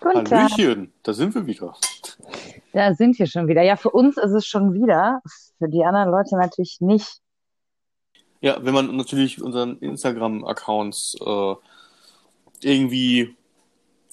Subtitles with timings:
[0.00, 0.50] Guten Tag.
[0.52, 1.74] Hallöchen, da sind wir wieder.
[2.72, 3.62] Da sind wir schon wieder.
[3.62, 5.20] Ja, für uns ist es schon wieder,
[5.58, 7.20] für die anderen Leute natürlich nicht.
[8.40, 11.54] Ja, wenn man natürlich unseren Instagram-Accounts äh,
[12.62, 13.36] irgendwie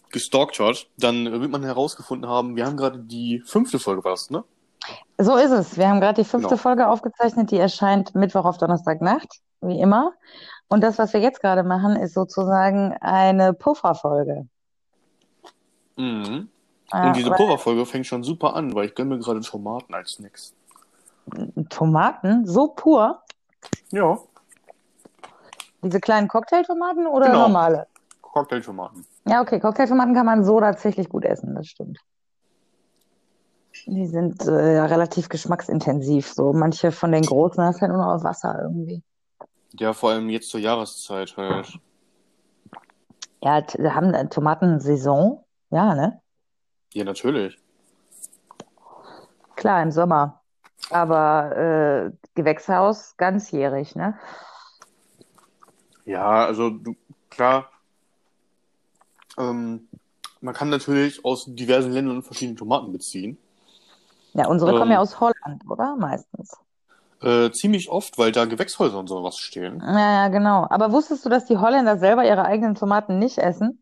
[0.09, 4.43] gestalkt hat, dann wird man herausgefunden haben, wir haben gerade die fünfte Folge was, ne?
[5.17, 5.77] So ist es.
[5.77, 6.61] Wir haben gerade die fünfte Genau.
[6.61, 10.13] Folge aufgezeichnet, die erscheint Mittwoch auf Donnerstagnacht, wie immer.
[10.67, 14.47] Und das, was wir jetzt gerade machen, ist sozusagen eine Pufferfolge.
[15.97, 16.49] Mhm.
[16.91, 20.11] Ja, Und diese Pulverfolge fängt schon super an, weil ich gönne mir gerade Tomaten als
[20.13, 20.53] Snacks.
[21.69, 23.21] Tomaten, so pur,
[23.91, 24.17] Ja,
[25.81, 27.43] diese kleinen Cocktailtomaten oder genau.
[27.43, 27.87] normale?
[28.21, 29.05] Cocktailtomaten.
[29.25, 31.99] Ja, okay, Cocktailtomaten kann man so tatsächlich gut essen, das stimmt.
[33.85, 36.33] Die sind äh, ja relativ geschmacksintensiv.
[36.33, 39.03] So manche von den großen hast halt nur noch Wasser irgendwie.
[39.73, 41.79] Ja, vor allem jetzt zur Jahreszeit halt.
[43.41, 43.61] Ja,
[43.93, 45.43] haben eine Tomatensaison.
[45.69, 46.21] Ja, ne?
[46.93, 47.57] Ja, natürlich.
[49.55, 50.41] Klar, im Sommer.
[50.89, 54.17] Aber äh, Gewächshaus ganzjährig, ne?
[56.05, 56.95] Ja, also du,
[57.29, 57.69] klar,
[59.37, 59.87] ähm,
[60.41, 63.37] man kann natürlich aus diversen Ländern verschiedene Tomaten beziehen.
[64.33, 65.95] Ja, unsere kommen ja Ähm, aus Holland, oder?
[65.97, 66.51] Meistens.
[67.21, 69.81] äh, ziemlich oft, weil da Gewächshäuser und sowas stehen.
[69.81, 70.67] Ja, ja, genau.
[70.69, 73.81] Aber wusstest du, dass die Holländer selber ihre eigenen Tomaten nicht essen?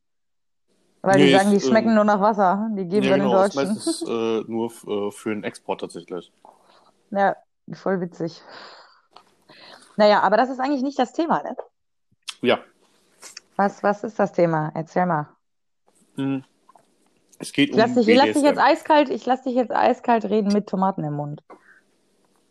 [1.06, 2.68] Weil die Nee, sagen, die ist, schmecken ähm, nur nach Wasser.
[2.72, 3.74] Die geben wir den genau, ist Deutschen.
[3.76, 6.32] meistens äh, nur äh, für den Export tatsächlich.
[7.12, 7.36] Ja,
[7.74, 8.42] voll witzig.
[9.98, 11.56] Naja, aber das ist eigentlich nicht das Thema, ne?
[12.42, 12.60] Ja,
[13.58, 14.72] Was, was ist das Thema?
[14.76, 15.30] Erzähl mal.
[16.16, 16.44] hm,
[17.40, 20.26] es geht Ich um dich, ich lass dich jetzt eiskalt, ich lass dich jetzt eiskalt
[20.26, 21.44] reden mit Tomaten im Mund.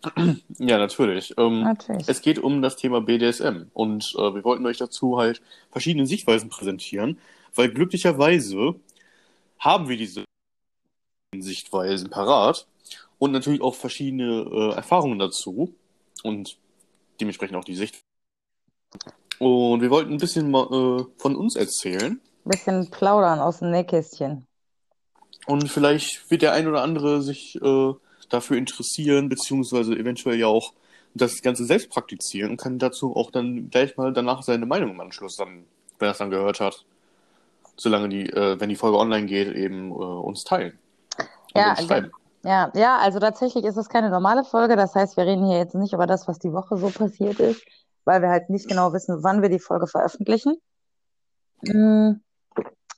[0.59, 1.35] Ja, natürlich.
[1.39, 2.09] Ähm, Natürlich.
[2.09, 6.51] es geht um das Thema BDSM und äh, wir wollten euch dazu halt verschiedene Sichtweisen
[6.51, 7.19] präsentieren,
[7.55, 8.75] weil glücklicherweise
[9.59, 10.25] haben wir diese
[11.37, 12.67] Sichtweisen parat
[13.19, 15.75] und natürlich auch verschiedene äh, Erfahrungen dazu
[16.23, 16.59] und
[17.21, 18.01] dementsprechend auch die Sicht.
[19.39, 24.47] Und wir wollten ein bisschen mal, äh, von uns erzählen Bisschen plaudern aus dem Nähkästchen.
[25.47, 27.95] und vielleicht wird der ein oder andere sich äh,
[28.29, 30.75] dafür interessieren, beziehungsweise eventuell ja auch
[31.15, 35.01] das Ganze selbst praktizieren und kann dazu auch dann gleich mal danach seine Meinung im
[35.01, 35.65] Anschluss dann,
[35.99, 36.85] wenn er es dann gehört hat,
[37.77, 40.79] solange die, äh, wenn die Folge online geht, eben äh, uns teilen
[41.53, 42.13] und Ja, uns schreiben.
[42.45, 44.77] ja, ja, also tatsächlich ist es keine normale Folge.
[44.77, 47.65] Das heißt, wir reden hier jetzt nicht über das, was die Woche so passiert ist,
[48.05, 50.57] weil wir halt nicht genau wissen, wann wir die Folge veröffentlichen.
[51.63, 52.13] Mm,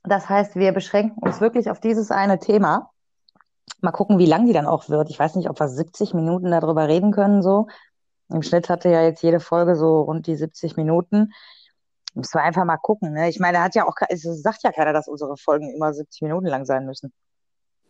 [0.05, 2.91] Das heißt, wir beschränken uns wirklich auf dieses eine Thema.
[3.81, 5.11] Mal gucken, wie lang die dann auch wird.
[5.11, 7.67] Ich weiß nicht, ob wir 70 Minuten darüber reden können, so.
[8.29, 11.33] Im Schnitt hatte ja jetzt jede Folge so rund die 70 Minuten.
[12.17, 13.29] Müssen wir einfach mal gucken, ne?
[13.29, 16.23] Ich meine, da hat ja auch, es sagt ja keiner, dass unsere Folgen immer 70
[16.23, 17.13] Minuten lang sein müssen.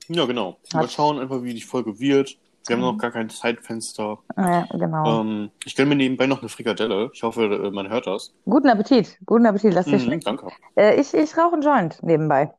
[0.08, 0.58] Ja, genau.
[0.72, 2.36] Mal Hat, schauen einfach, wie die Folge wird.
[2.66, 4.18] Wir haben noch gar kein Zeitfenster.
[4.36, 5.20] ja, genau.
[5.20, 7.10] Ähm, ich gönne mir nebenbei noch eine Frikadelle.
[7.14, 8.34] Ich hoffe, äh, man hört das.
[8.44, 10.24] Guten Appetit, guten Appetit, lass dir Mhm, schmecken.
[10.24, 10.48] danke.
[10.76, 12.52] Äh, ich, ich rauche einen Joint nebenbei.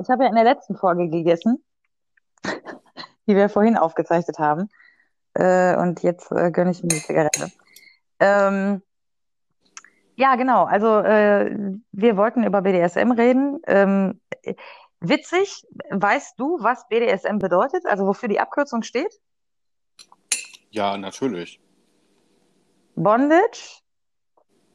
[0.00, 1.62] Ich habe ja in der letzten Folge gegessen,
[3.26, 4.70] die wir vorhin aufgezeichnet haben.
[5.34, 7.50] Äh, und jetzt äh, gönne ich mir die Zigarette.
[8.20, 8.80] Ähm,
[10.20, 10.64] ja, genau.
[10.64, 13.60] Also äh, wir wollten über BDSM reden.
[13.66, 14.54] Ähm, äh,
[15.00, 17.86] witzig, weißt du, was BDSM bedeutet?
[17.86, 19.18] Also wofür die Abkürzung steht?
[20.70, 21.58] Ja, natürlich.
[22.96, 23.80] Bondage?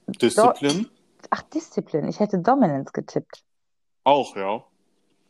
[0.08, 0.90] Do Disziplin
[1.30, 2.08] Ach, Disziplin.
[2.08, 3.44] Ich hätte Dominance getippt.
[4.04, 4.64] auch, ja.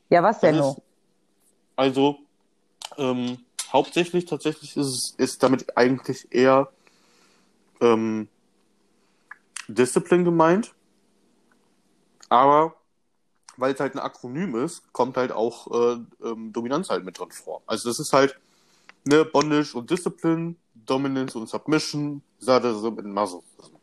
[0.09, 0.75] Ja, was denn nun?
[1.75, 2.19] also
[2.97, 3.39] ähm,
[3.73, 6.69] hauptsächlich tatsächlich ist es ist damit eigentlich eher
[7.81, 8.29] ähm,
[9.67, 10.73] Disziplin gemeint,
[12.29, 12.75] aber
[13.57, 17.31] weil es halt ein Akronym ist, kommt halt auch äh, ähm, Dominanz halt mit drin
[17.31, 17.61] vor.
[17.65, 18.37] Also das ist halt
[19.05, 23.75] ne Bondage und Disziplin, Dominance und Submission, Sadism und Masochism.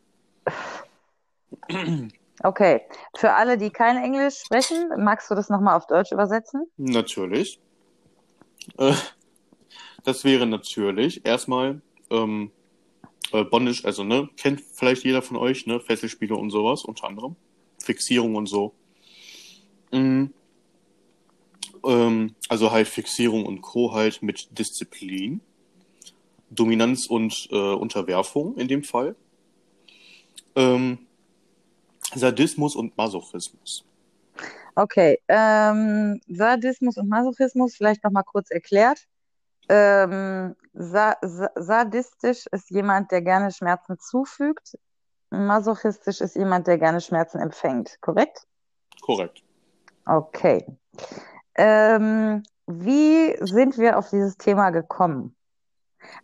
[2.41, 2.81] Okay.
[3.15, 6.65] Für alle, die kein Englisch sprechen, magst du das nochmal auf Deutsch übersetzen?
[6.77, 7.59] Natürlich.
[8.77, 8.93] Äh,
[10.03, 12.51] das wäre natürlich erstmal ähm,
[13.33, 17.35] äh, Bondage, also ne, kennt vielleicht jeder von euch, ne, Fesselspiele und sowas, unter anderem.
[17.79, 18.73] Fixierung und so.
[19.91, 20.25] Mm,
[21.85, 23.93] ähm, also halt Fixierung und Co.
[23.93, 25.41] halt mit Disziplin.
[26.49, 29.15] Dominanz und äh, Unterwerfung in dem Fall.
[30.55, 30.99] Ähm,
[32.13, 33.83] Sadismus und Masochismus.
[34.75, 35.19] Okay.
[35.27, 39.07] Ähm, Sadismus und Masochismus vielleicht nochmal kurz erklärt.
[39.69, 44.77] Ähm, sa sa sadistisch ist jemand, der gerne Schmerzen zufügt.
[45.29, 47.97] Masochistisch ist jemand, der gerne Schmerzen empfängt.
[48.01, 48.45] Korrekt?
[49.01, 49.43] Korrekt.
[50.05, 50.65] Okay.
[51.55, 55.35] Ähm, wie sind wir auf dieses Thema gekommen?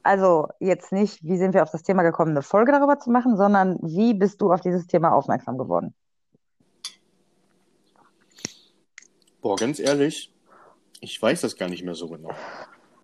[0.04, 3.38] Also jetzt nicht, wie sind wir auf das Thema gekommen, eine Folge darüber zu machen,
[3.38, 5.94] sondern wie bist du auf dieses Thema aufmerksam geworden?
[9.42, 10.34] Boah, ganz ehrlich,
[11.00, 12.32] ich weiß das gar nicht mehr so genau.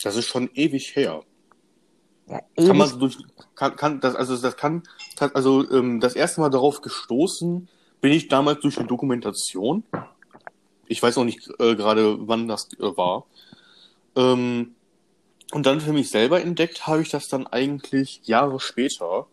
[0.05, 1.23] Das ist schon ewig her.
[2.27, 2.99] Ja, Kann man ewig.
[2.99, 3.17] durch,
[3.55, 4.83] kann, kann, das, also das kann,
[5.33, 7.67] also ähm, das erste Mal darauf gestoßen
[8.01, 9.83] bin ich damals durch eine Dokumentation.
[10.85, 13.25] Ich weiß auch nicht äh, gerade, wann das äh, war.
[14.15, 14.75] Ähm,
[15.51, 19.25] und dann für mich selber entdeckt habe ich das dann eigentlich Jahre später.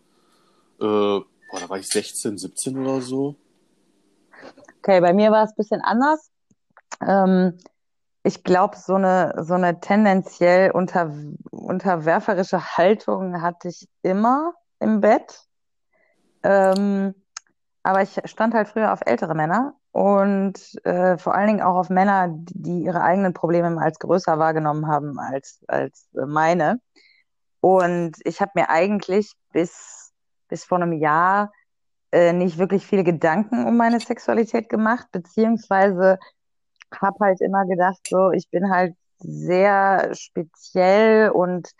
[0.80, 1.26] Äh, boah,
[1.60, 3.34] da war ich 16, 17 oder so.
[4.78, 6.30] Okay, bei mir war es ein bisschen anders.
[7.06, 7.58] Ähm,
[8.22, 11.12] ich glaube, so eine, so eine tendenziell unter,
[11.50, 15.46] unterwerferische Haltung hatte ich immer im Bett.
[16.42, 17.14] Ähm,
[17.82, 20.54] aber ich stand halt früher auf ältere Männer und
[20.84, 25.19] äh, vor allen Dingen auch auf Männer, die ihre eigenen Probleme als größer wahrgenommen haben
[25.19, 26.80] als, als äh, meine.
[27.60, 30.12] Und ich habe mir eigentlich bis,
[30.48, 31.52] bis vor einem Jahr
[32.12, 36.19] äh, nicht wirklich viele Gedanken um meine Sexualität gemacht, beziehungsweise
[37.00, 41.71] habe halt immer gedacht, so, ich bin halt sehr speziell und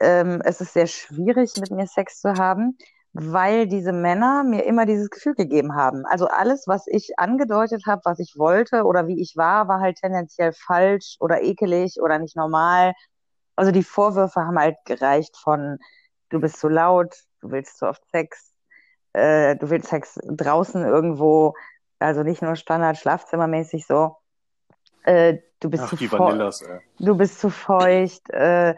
[0.00, 2.76] ähm, es ist sehr schwierig, mit mir Sex zu haben,
[3.12, 6.04] weil diese Männer mir immer dieses Gefühl gegeben haben.
[6.06, 9.98] Also alles, was ich angedeutet habe, was ich wollte oder wie ich war, war halt
[9.98, 12.92] tendenziell falsch oder ekelig oder nicht normal.
[13.56, 15.78] Also die Vorwürfe haben halt gereicht von,
[16.30, 18.52] du bist zu laut, du willst zu oft Sex,
[19.14, 21.54] äh, du willst Sex draußen irgendwo,
[21.98, 24.16] also nicht nur Standard Schlafzimmermäßig so
[25.08, 26.80] äh, du bist Ach, zu die feu Vanillas, ey.
[26.98, 28.74] du bist zu feucht, äh,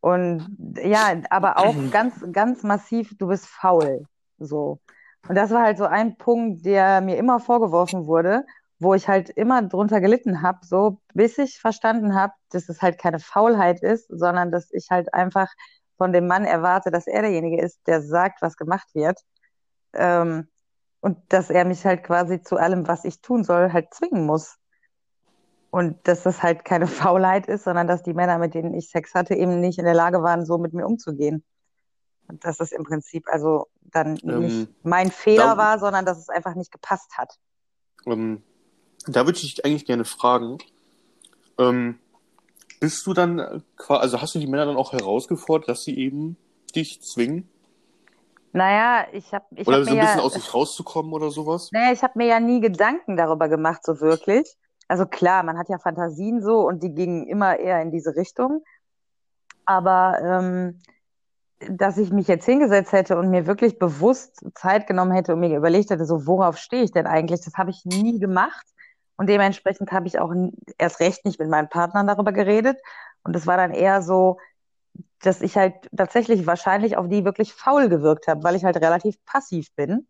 [0.00, 4.06] und ja, aber auch ganz, ganz massiv, du bist faul,
[4.38, 4.80] so.
[5.28, 8.44] Und das war halt so ein Punkt, der mir immer vorgeworfen wurde,
[8.78, 12.98] wo ich halt immer drunter gelitten habe, so bis ich verstanden habe, dass es halt
[12.98, 15.48] keine Faulheit ist, sondern dass ich halt einfach
[15.96, 19.18] von dem Mann erwarte, dass er derjenige ist, der sagt, was gemacht wird.
[19.94, 20.48] Ähm,
[21.00, 24.56] und dass er mich halt quasi zu allem, was ich tun soll, halt zwingen muss.
[25.74, 29.12] Und dass das halt keine Faulheit ist, sondern dass die Männer, mit denen ich Sex
[29.12, 31.42] hatte, eben nicht in der Lage waren, so mit mir umzugehen.
[32.28, 36.18] Und dass es im Prinzip also dann nicht Ähm, mein Fehler da, war, sondern dass
[36.18, 37.34] es einfach nicht gepasst hat.
[38.06, 38.40] ähm,
[39.06, 40.58] da würde ich dich eigentlich gerne fragen,
[41.58, 41.98] ähm,
[42.78, 45.98] bist du dann, äh, qua- also hast du die Männer dann auch herausgefordert, dass sie
[45.98, 46.36] eben
[46.76, 47.48] dich zwingen?
[48.52, 51.30] Naja, ich habe ich Oder hab so mir ein bisschen ja, aus sich rauszukommen oder
[51.30, 51.70] sowas?
[51.72, 54.56] naja, ich habe mir ja nie Gedanken darüber gemacht, so wirklich.
[54.88, 58.62] Also klar, man hat ja Fantasien so und die gingen immer eher in diese Richtung.
[59.64, 60.80] Aber ähm,
[61.70, 65.56] dass ich mich jetzt hingesetzt hätte und mir wirklich bewusst Zeit genommen hätte und mir
[65.56, 68.66] überlegt hätte, so worauf stehe ich denn eigentlich, das habe ich nie gemacht.
[69.16, 70.32] Und dementsprechend habe ich auch
[70.76, 72.78] erst recht nicht mit meinen Partnern darüber geredet.
[73.22, 74.38] Und es war dann eher so,
[75.22, 79.16] dass ich halt tatsächlich wahrscheinlich auf die wirklich faul gewirkt habe, weil ich halt relativ
[79.24, 80.06] passiv bin.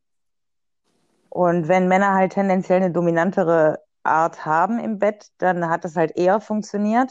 [1.29, 6.17] Und wenn Männer halt tendenziell eine dominantere Art haben im Bett, dann hat das halt
[6.17, 7.11] eher funktioniert.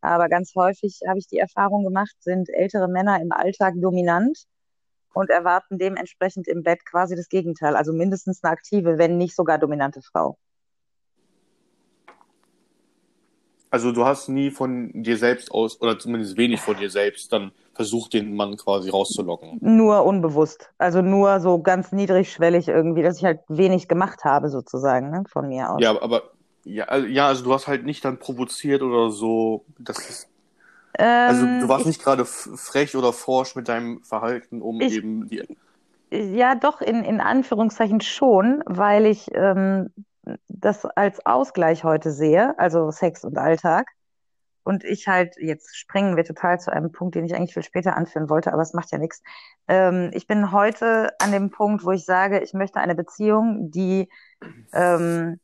[0.00, 4.46] Aber ganz häufig habe ich die Erfahrung gemacht, sind ältere Männer im Alltag dominant
[5.12, 7.76] und erwarten dementsprechend im Bett quasi das Gegenteil.
[7.76, 10.38] Also mindestens eine aktive, wenn nicht sogar dominante Frau.
[13.70, 17.52] Also du hast nie von dir selbst aus, oder zumindest wenig von dir selbst, dann
[17.74, 19.60] versucht, den Mann quasi rauszulocken.
[19.60, 20.70] Nur unbewusst.
[20.78, 25.48] Also nur so ganz niedrigschwellig irgendwie, dass ich halt wenig gemacht habe, sozusagen, ne, von
[25.48, 25.84] mir aus.
[25.84, 26.32] Ja, aber
[26.64, 29.64] ja, also, ja, also du hast halt nicht dann provoziert oder so.
[29.78, 30.28] Das ist,
[31.26, 34.88] also du Ähm, warst ich, nicht gerade frech oder forsch mit deinem Verhalten, um ich,
[34.88, 35.42] eben die.
[36.10, 39.90] ja, doch in, in Anführungszeichen schon, weil ich ähm,
[40.48, 43.88] das als Ausgleich heute sehe, also Sex und Alltag.
[44.62, 47.96] Und ich halt, jetzt springen wir total zu einem Punkt, den ich eigentlich viel später
[47.96, 49.22] anführen wollte, aber es macht ja nichts.
[49.68, 54.08] Ähm, ich bin heute an dem Punkt, wo ich sage, ich möchte eine Beziehung, die,
[54.72, 55.40] ähm,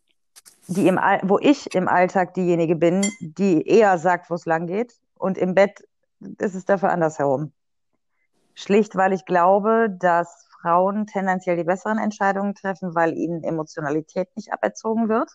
[0.66, 4.66] die im, All- wo ich im Alltag diejenige bin, die eher sagt, wo es lang
[4.66, 4.94] geht.
[5.16, 5.82] Und im Bett
[6.38, 7.52] ist es dafür andersherum.
[8.54, 14.52] Schlicht, weil ich glaube, dass Frauen tendenziell die besseren Entscheidungen treffen, weil ihnen Emotionalität nicht
[14.52, 15.30] aberzogen wird.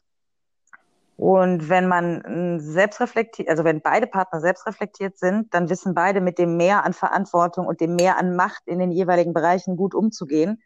[1.16, 6.20] Und wenn man selbst reflektiert, also wenn beide Partner selbst reflektiert sind, dann wissen beide
[6.20, 9.96] mit dem Mehr an Verantwortung und dem Mehr an Macht in den jeweiligen Bereichen gut
[9.96, 10.62] umzugehen.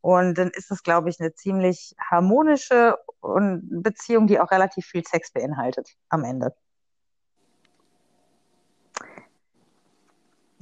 [0.00, 5.30] Und dann ist das, glaube ich, eine ziemlich harmonische Beziehung, die auch relativ viel Sex
[5.30, 6.54] beinhaltet am Ende.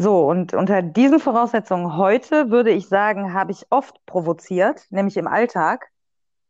[0.01, 5.27] So, und unter diesen Voraussetzungen heute würde ich sagen, habe ich oft provoziert, nämlich im
[5.27, 5.89] Alltag.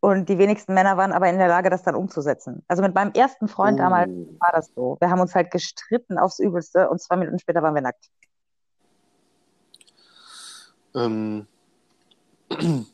[0.01, 2.63] Und die wenigsten Männer waren aber in der Lage, das dann umzusetzen.
[2.69, 4.37] Also mit meinem ersten Freund damals Oh.
[4.39, 4.97] war das so.
[5.01, 8.11] Wir haben uns halt gestritten aufs Übelste und zwei Minuten später waren wir nackt.
[10.95, 11.47] Ähm,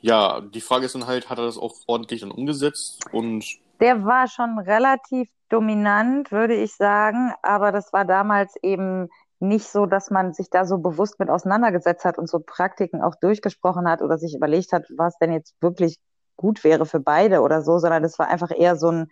[0.00, 3.06] ja, die Frage ist dann halt, hat er das auch ordentlich dann umgesetzt?
[3.12, 3.44] Und
[3.80, 9.08] Der war schon relativ dominant, würde ich sagen, aber das war damals eben
[9.42, 13.16] nicht so, dass man sich da so bewusst mit auseinandergesetzt hat und so Praktiken auch
[13.16, 15.98] durchgesprochen hat oder sich überlegt hat, was denn jetzt wirklich
[16.36, 19.10] gut wäre für beide oder so, sondern das war einfach eher so ein,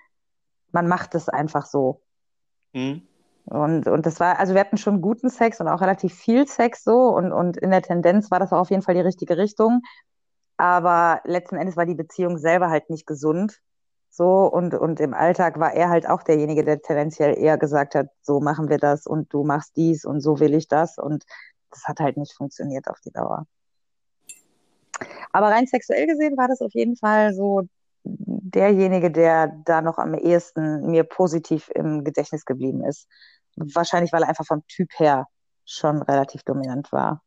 [0.73, 2.03] man macht es einfach so.
[2.75, 3.01] hm,
[3.47, 6.85] Und, und das war, also wir hatten schon guten Sex und auch relativ viel Sex
[6.85, 9.83] so und, und in der Tendenz war das auch auf jeden Fall die richtige Richtung.
[10.57, 13.61] Aber letzten Endes war die Beziehung selber halt nicht gesund.
[14.11, 18.09] So und, und im Alltag war er halt auch derjenige, der tendenziell eher gesagt hat,
[18.23, 20.99] so machen wir das und du machst dies und so will ich das.
[20.99, 21.25] Und
[21.71, 23.47] das hat halt nicht funktioniert auf die Dauer.
[25.33, 27.63] Aber rein sexuell gesehen war das auf jeden Fall so
[28.03, 33.07] derjenige, der da noch am ehesten mir positiv im Gedächtnis geblieben ist.
[33.57, 35.27] Wahrscheinlich, weil er einfach vom Typ her
[35.65, 37.23] schon relativ dominant war.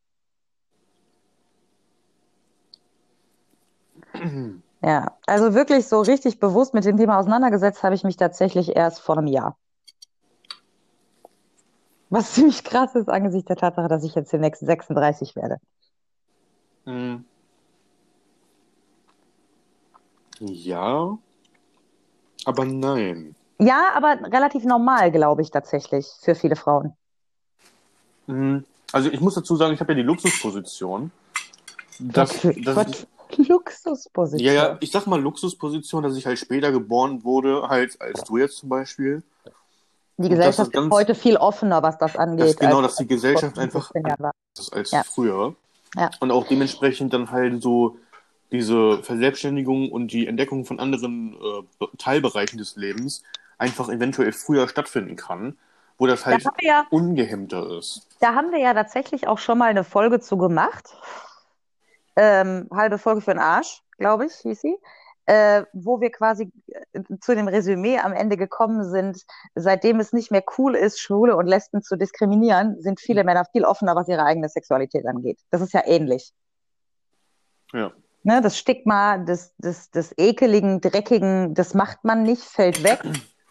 [4.83, 8.99] Ja, also wirklich so richtig bewusst mit dem Thema auseinandergesetzt habe ich mich tatsächlich erst
[8.99, 9.57] vor einem Jahr.
[12.09, 15.57] Was ziemlich krass ist angesichts der Tatsache, dass ich jetzt demnächst 36 werde.
[16.85, 17.23] hm.
[20.39, 21.17] Ja,
[22.43, 23.35] aber nein.
[23.59, 26.97] Ja, aber relativ normal, glaube ich tatsächlich, für viele Frauen.
[28.27, 31.11] Hm, Also ich muss dazu sagen, ich habe ja die Luxusposition,
[31.99, 34.45] dass, für, dass ich, Luxusposition.
[34.45, 38.37] ja, ja, ich sag mal Luxusposition, dass ich halt später geboren wurde, halt als du
[38.37, 39.23] jetzt zum Beispiel.
[40.17, 43.07] Die das Gesellschaft ist ganz, heute viel offener, was das angeht, genau, als dass die
[43.07, 44.31] Gesellschaft 10, einfach 15 Jahren war.
[44.31, 45.55] anders ist als Ja, früher
[45.95, 46.11] ja.
[46.19, 47.97] und auch dementsprechend dann halt so
[48.51, 53.23] diese Verselbstständigung und die Entdeckung von anderen äh, Teilbereichen des Lebens
[53.57, 55.57] einfach eventuell früher stattfinden kann,
[55.97, 58.07] wo das Da halt wir ja, ungehemmter ist.
[58.19, 60.95] da haben wir ja tatsächlich auch schon mal eine Folge zu gemacht.
[62.15, 64.77] Ähm, halbe Folge für den Arsch, glaube ich, hieß sie.
[65.25, 69.23] Äh, wo wir quasi äh, zu dem Resümee am Ende gekommen sind,
[69.55, 73.63] seitdem es nicht mehr cool ist, Schwule und Lesben zu diskriminieren, sind viele Männer viel
[73.63, 75.39] offener, was ihre eigene Sexualität angeht.
[75.49, 76.33] Das ist ja ähnlich.
[77.71, 77.93] Ja.
[78.23, 83.01] Ne, das Stigma des, des, des ekeligen, dreckigen, das macht man nicht, fällt weg.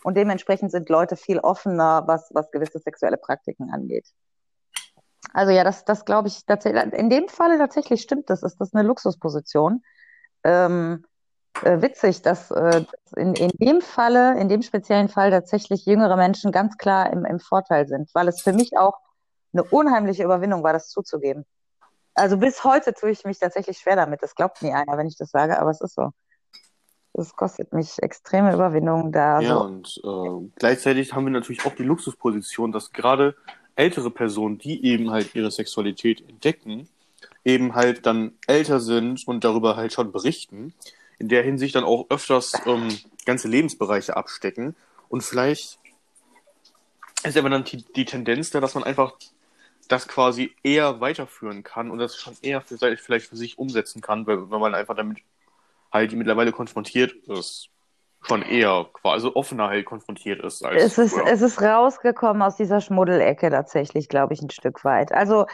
[0.03, 4.09] Und dementsprechend sind Leute viel offener, was, was gewisse sexuelle Praktiken angeht.
[5.33, 8.75] Also ja, das, das glaube ich tatsächlich, in dem Falle tatsächlich stimmt das, ist das
[8.75, 9.83] eine Luxusposition.
[10.45, 11.05] Ähm,
[11.63, 12.85] äh, witzig, dass, äh,
[13.17, 17.39] in, in dem Falle, in dem speziellen Fall tatsächlich jüngere Menschen ganz klar im, im
[17.39, 18.99] Vorteil sind, weil es für mich auch
[19.53, 21.45] eine unheimliche Überwindung war, das zuzugeben.
[22.15, 24.23] Also bis heute tue ich mich tatsächlich schwer damit.
[24.23, 26.11] Das glaubt nie einer, wenn ich das sage, aber es ist so.
[27.15, 29.61] Es kostet mich extreme Überwindung, da Ja, so.
[29.61, 33.37] und äh, gleichzeitig haben wir natürlich auch die Luxusposition, dass gerade
[33.77, 36.89] ältere Personen, die eben halt ihre Sexualität entdecken,
[37.45, 40.75] eben halt dann älter sind und darüber halt schon berichten,
[41.19, 42.89] in der Hinsicht dann auch öfters ähm,
[43.25, 44.75] ganze Lebensbereiche abstecken.
[45.09, 45.79] Und vielleicht
[47.23, 49.15] ist aber dann die, die Tendenz da, dass man einfach
[49.89, 54.27] das quasi eher weiterführen kann und das schon eher für, vielleicht für sich umsetzen kann,
[54.27, 55.19] weil, weil man einfach damit
[55.93, 57.69] halt mittlerweile konfrontiert ist.
[58.25, 61.27] Schon eher quasi offener halt konfrontiert ist als Es ist, früher.
[61.27, 65.13] es ist rausgekommen aus dieser Schmuddelecke tatsächlich, glaube ich, ein Stück weit.
[65.13, 65.47] Also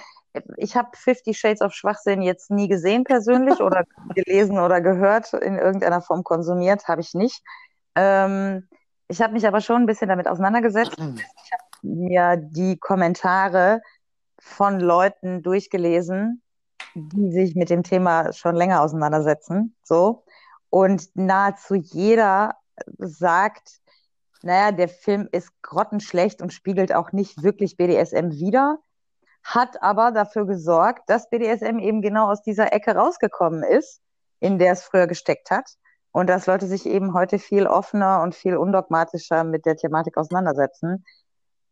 [0.57, 3.85] ich habe Fifty Shades of Schwachsinn jetzt nie gesehen persönlich oder
[4.15, 7.43] gelesen oder gehört, in irgendeiner Form konsumiert, habe ich nicht.
[7.95, 8.69] Ähm,
[9.09, 10.93] ich habe mich aber schon ein bisschen damit auseinandergesetzt.
[10.99, 13.81] Ich habe mir die Kommentare
[14.39, 16.43] von Leuten durchgelesen,
[16.95, 19.75] die sich mit dem Thema schon länger auseinandersetzen.
[19.83, 20.25] So.
[20.71, 22.58] Und nahezu jeder
[22.99, 23.81] sagt,
[24.43, 28.79] naja, der Film ist grottenschlecht und spiegelt auch nicht wirklich BDSM wider,
[29.43, 34.01] hat aber dafür gesorgt, dass BDSM eben genau aus dieser Ecke rausgekommen ist,
[34.41, 35.71] in der es früher gesteckt hat.
[36.13, 41.05] Und dass Leute sich eben heute viel offener und viel undogmatischer mit der Thematik auseinandersetzen.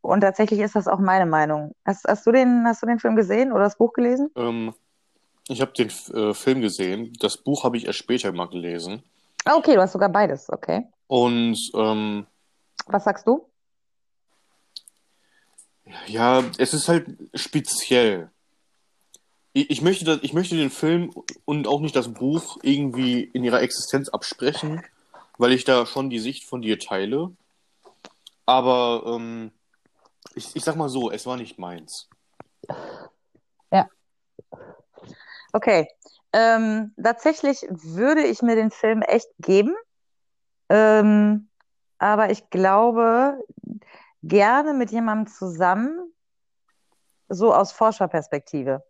[0.02, 1.74] Und tatsächlich ist das auch meine Meinung.
[1.84, 4.30] Hast, hast du den, hast du den Film gesehen oder das Buch gelesen?
[4.36, 4.74] Ähm,
[5.48, 7.12] ich habe den äh, Film gesehen.
[7.20, 9.02] Das Buch habe ich erst später mal gelesen.
[9.44, 10.86] Ah, okay, du hast sogar beides, okay.
[11.06, 12.26] Und ähm,
[12.86, 13.48] Was sagst du?
[16.06, 18.30] ja, es ist halt speziell.
[19.52, 21.12] Ich, ich möchte das, ich möchte den Film
[21.44, 24.82] und auch nicht das Buch irgendwie in ihrer Existenz absprechen,
[25.38, 27.30] weil ich da schon die Sicht von dir teile.
[28.44, 29.52] Aber ähm,
[30.34, 32.08] ich, ich sag mal so, es war nicht meins.
[33.70, 33.88] Ja.
[35.52, 35.88] Okay.
[36.32, 39.74] Ähm, tatsächlich würde ich mir den Film echt geben.
[40.68, 41.48] Ähm,
[41.98, 43.42] aber ich glaube,
[44.22, 46.12] gerne mit jemandem zusammen,
[47.28, 48.84] so aus Forscherperspektive.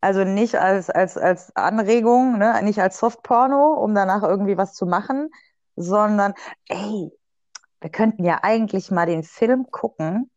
[0.00, 2.60] Also nicht als, als, als Anregung, ne?
[2.62, 5.30] nicht als Softporno, um danach irgendwie was zu machen,
[5.74, 6.34] sondern,
[6.68, 7.10] ey,
[7.80, 10.30] wir könnten ja eigentlich mal den Film gucken,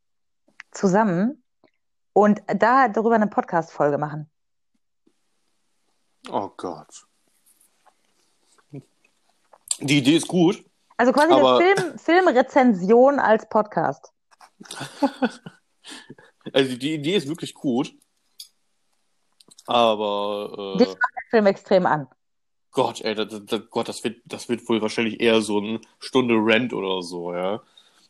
[0.71, 1.43] zusammen,
[2.13, 4.29] und da darüber eine Podcast-Folge machen.
[6.29, 7.07] Oh Gott.
[9.81, 10.63] Die Idee ist gut.
[10.97, 14.11] Also quasi Aber- eine Film, Filmrezension als Podcast.
[16.53, 17.93] Also die Idee ist wirklich gut.
[19.67, 22.07] Aber Dich äh, macht der Film extrem an.
[22.71, 26.35] Gott, ey, das, das, Gott, das wird, das wird wohl wahrscheinlich eher so eine Stunde
[26.37, 27.61] Rant oder so, ja.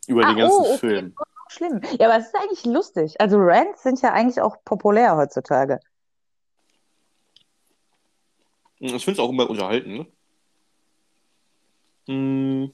[0.07, 0.77] Über den Ah, ganzen oh, okay.
[0.77, 1.15] Film.
[1.49, 1.81] Schlimm.
[1.99, 3.19] Ja, aber es ist eigentlich lustig.
[3.19, 5.79] Also Rants sind ja eigentlich auch populär heutzutage.
[8.79, 10.07] Ich finde es auch immer unterhalten.
[12.07, 12.71] Hm,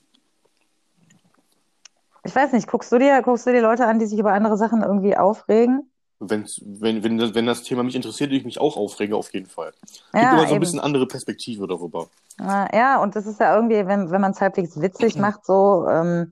[2.23, 4.57] Ich weiß nicht, guckst du dir, guckst du dir Leute an, die sich über andere
[4.57, 5.89] Sachen irgendwie aufregen?
[6.19, 9.45] wenn's, wenn, wenn, das- wenn das Thema mich interessiert, ich mich auch aufregen, auf jeden
[9.45, 9.71] Fall.
[10.11, 10.59] Gibt Ja, immer so ein eben.
[10.61, 12.07] bisschen andere Perspektive darüber.
[12.39, 16.31] Ja, und das ist ja irgendwie, wenn, wenn man es halbwegs witzig macht, so, ähm,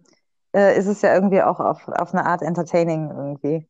[0.56, 3.68] äh, ist es ja irgendwie auch auf, auf eine Art entertaining irgendwie.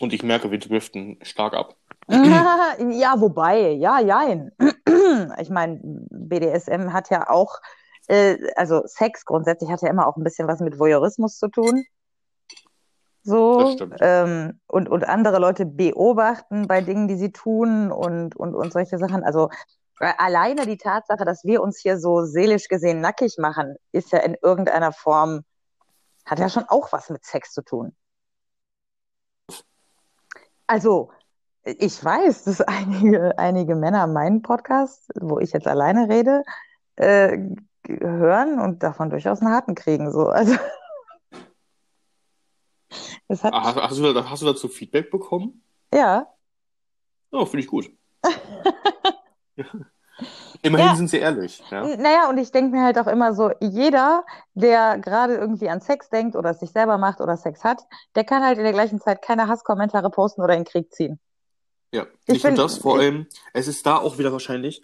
[0.00, 1.76] Und ich merke, wir driften stark ab.
[2.08, 4.52] Ja, wobei, ja, jein.
[5.40, 7.60] Ich meine, BDSM hat ja auch,
[8.08, 11.84] äh, also Sex grundsätzlich hat ja immer auch ein bisschen was mit Voyeurismus zu tun.
[13.24, 18.72] So, ähm, und, und andere Leute beobachten bei Dingen, die sie tun und, und, und
[18.72, 19.22] solche Sachen.
[19.22, 19.48] Also
[20.00, 24.18] äh, alleine die Tatsache, dass wir uns hier so seelisch gesehen nackig machen, ist ja
[24.18, 25.44] in irgendeiner Form,
[26.24, 27.94] hat ja schon auch was mit Sex zu tun.
[30.66, 31.10] Also,
[31.62, 36.42] ich weiß, dass einige, einige Männer meinen Podcast, wo ich jetzt alleine rede,
[36.96, 37.38] äh,
[37.88, 40.10] hören und davon durchaus einen harten kriegen.
[40.12, 40.28] So.
[40.28, 40.54] Also,
[43.28, 45.62] es hat, Ah, Hast, hast, du, hast du dazu Feedback bekommen?
[45.92, 46.26] ja,
[47.34, 47.90] Oh, finde ich gut.
[50.60, 50.94] Immerhin Ja.
[50.96, 51.62] sind sie ehrlich.
[51.70, 51.96] Ja?
[51.96, 56.10] Naja, und ich denke mir halt auch immer so, jeder, der gerade irgendwie an Sex
[56.10, 57.82] denkt oder es sich selber macht oder Sex hat,
[58.14, 61.18] der kann halt in der gleichen Zeit keine Hasskommentare posten oder in den Krieg ziehen.
[61.92, 64.82] Ja, Ich ich finde find- das vor allem, es ist da auch wieder wahrscheinlich,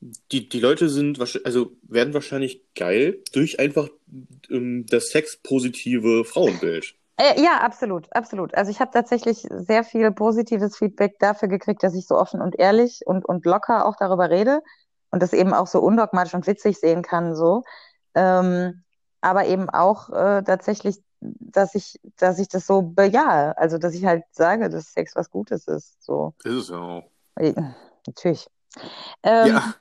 [0.00, 3.88] die, die Leute sind, also werden wahrscheinlich geil durch einfach
[4.50, 6.94] ähm, das sexpositive Frauenbild.
[7.16, 8.54] Äh, ja, absolut, absolut.
[8.54, 12.58] Also ich habe tatsächlich sehr viel positives Feedback dafür gekriegt, dass ich so offen und
[12.58, 14.62] ehrlich und, und locker auch darüber rede
[15.10, 17.62] und das eben auch so undogmatisch und witzig sehen kann, so.
[18.14, 18.82] Ähm,
[19.20, 23.56] aber eben auch äh, tatsächlich, dass ich, dass ich das so bejahe.
[23.58, 26.02] Also dass ich halt sage, dass Sex was Gutes ist.
[26.02, 26.32] So.
[26.42, 27.04] Ist es ja auch.
[27.36, 27.52] Äh,
[28.06, 28.48] Natürlich.
[29.22, 29.74] Ähm, ja,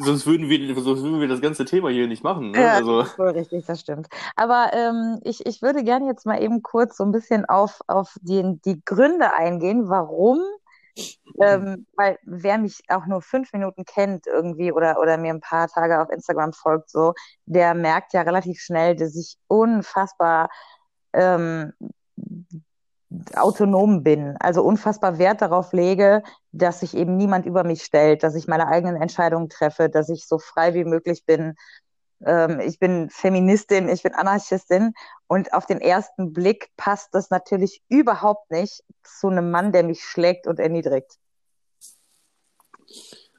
[0.00, 2.52] sonst würden wir, sonst würden wir das ganze Thema hier nicht machen.
[2.52, 2.60] Ne?
[2.60, 4.08] Ja, Also, das ist wohl richtig, das stimmt.
[4.36, 8.16] Aber ähm, ich, ich würde gerne jetzt mal eben kurz so ein bisschen auf, auf
[8.22, 10.40] die, die Gründe eingehen, warum,
[11.40, 15.68] ähm, weil wer mich auch nur fünf Minuten kennt irgendwie oder, oder mir ein paar
[15.68, 17.14] Tage auf Instagram folgt, so,
[17.46, 20.48] der merkt ja relativ schnell, dass ich unfassbar
[21.12, 21.72] ähm,
[23.34, 26.22] autonom bin, also unfassbar Wert darauf lege,
[26.52, 30.26] dass sich eben niemand über mich stellt, dass ich meine eigenen Entscheidungen treffe, dass ich
[30.26, 31.54] so frei wie möglich bin.
[32.24, 34.94] Ähm, ich bin Feministin, ich bin Anarchistin
[35.26, 40.04] und auf den ersten Blick passt das natürlich überhaupt nicht zu einem Mann, der mich
[40.04, 41.18] schlägt und erniedrigt.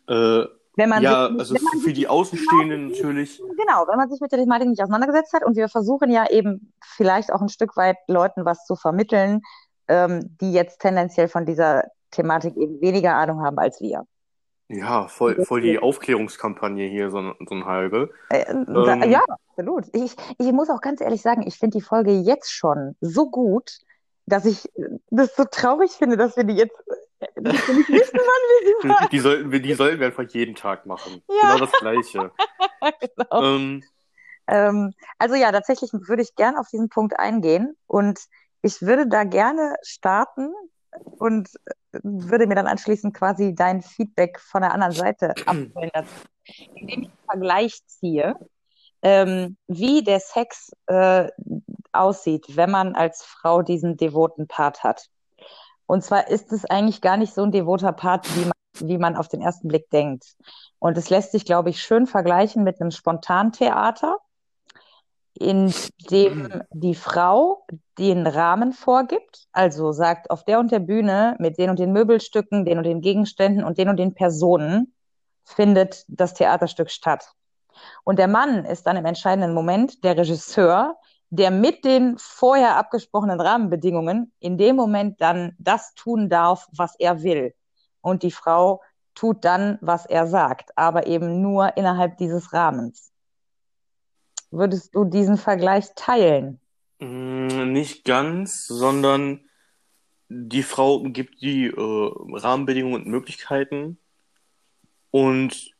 [0.07, 0.43] äh,
[0.75, 4.31] Wenn man ja, sich, also man für die Außenstehenden natürlich, Genau, wenn man sich mit
[4.31, 7.97] der Thematik nicht auseinandergesetzt hat und wir versuchen ja eben vielleicht auch ein Stück weit
[8.07, 9.41] Leuten was zu vermitteln,
[9.87, 14.05] ähm, die jetzt tendenziell von dieser Thematik eben weniger Ahnung haben als wir.
[14.69, 18.11] ja, voll, voll die Aufklärungskampagne hier, so, ein- so ein halbe.
[18.29, 19.03] Äh, Ähm.
[19.11, 19.85] ja, absolut.
[19.93, 23.79] Ich, ich muss auch ganz ehrlich sagen, ich finde die Folge jetzt schon so gut,
[24.25, 24.71] dass ich
[25.09, 26.75] das so traurig finde, dass wir die jetzt
[27.19, 29.07] äh, nicht wissen, wann wir sie machen.
[29.11, 31.21] Die sollten wir, die sollten wir einfach jeden Tag machen.
[31.27, 31.55] Ja.
[31.55, 32.31] Genau das Gleiche.
[32.99, 33.41] Genau.
[33.43, 33.83] Ähm,
[34.47, 38.19] Ähm, also ja, tatsächlich würde ich gern auf diesen Punkt eingehen und
[38.63, 40.51] ich würde da gerne starten
[41.01, 41.49] und
[42.01, 45.91] würde mir dann anschließend quasi dein Feedback von der anderen Seite abholen,
[46.73, 48.35] indem ich einen Vergleich ziehe,
[49.01, 51.27] ähm, wie der Sex äh,
[51.91, 55.09] aussieht, wenn man als Frau diesen devoten Part hat.
[55.85, 59.17] Und zwar ist es eigentlich gar nicht so ein devoter Part, wie man, wie man
[59.17, 60.35] auf den ersten Blick denkt.
[60.79, 64.17] Und es lässt sich, glaube ich, schön vergleichen mit einem Spontantheater,
[65.33, 65.73] in
[66.11, 67.65] dem die Frau
[67.97, 72.65] den Rahmen vorgibt, also sagt, auf der und der Bühne mit den und den Möbelstücken,
[72.65, 74.93] den und den Gegenständen und den und den Personen
[75.43, 77.31] findet das Theaterstück statt.
[78.03, 80.97] Und der Mann ist dann im entscheidenden Moment der Regisseur,
[81.29, 87.23] der mit den vorher abgesprochenen Rahmenbedingungen in dem Moment dann das tun darf, was er
[87.23, 87.55] will.
[88.01, 88.81] Und die Frau
[89.15, 93.12] tut dann, was er sagt, aber eben nur innerhalb dieses Rahmens.
[94.53, 96.59] Würdest du diesen Vergleich teilen?
[96.99, 99.49] Mm, Nicht ganz, sondern
[100.29, 103.97] die Frau gibt die äh, Rahmenbedingungen und Möglichkeiten
[105.11, 105.71] und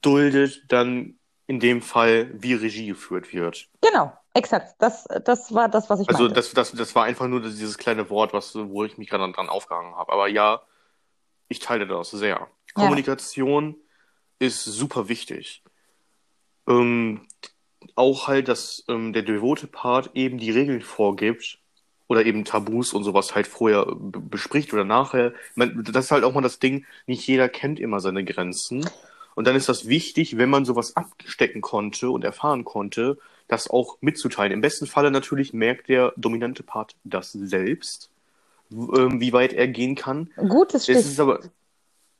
[0.00, 3.68] duldet dann in dem Fall, wie Regie geführt wird.
[3.82, 4.76] Genau, exakt.
[4.78, 6.34] Das, das war das, was ich Also meinte.
[6.36, 9.48] das, das, das war einfach nur dieses kleine Wort, was, wo ich mich gerade dran
[9.50, 10.10] aufgehangen habe.
[10.12, 10.62] Aber ja,
[11.48, 12.48] ich teile das sehr.
[12.74, 13.76] Kommunikation
[14.38, 15.62] ist super wichtig.
[16.66, 17.26] Ähm,
[17.94, 21.58] auch halt, dass ähm, der devote Part eben die Regeln vorgibt
[22.08, 25.32] oder eben Tabus und sowas halt vorher bespricht oder nachher.
[25.54, 28.88] Mein, das ist halt auch mal das Ding, nicht jeder kennt immer seine Grenzen.
[29.34, 33.18] Und dann ist das wichtig, wenn man sowas abstecken konnte und erfahren konnte,
[33.48, 34.52] das auch mitzuteilen.
[34.52, 38.10] Im besten Falle natürlich merkt der dominante Part das selbst,
[38.70, 40.30] ähm, wie weit er gehen kann.
[40.36, 41.04] Gutes Es Stichwort.
[41.04, 41.40] ist aber,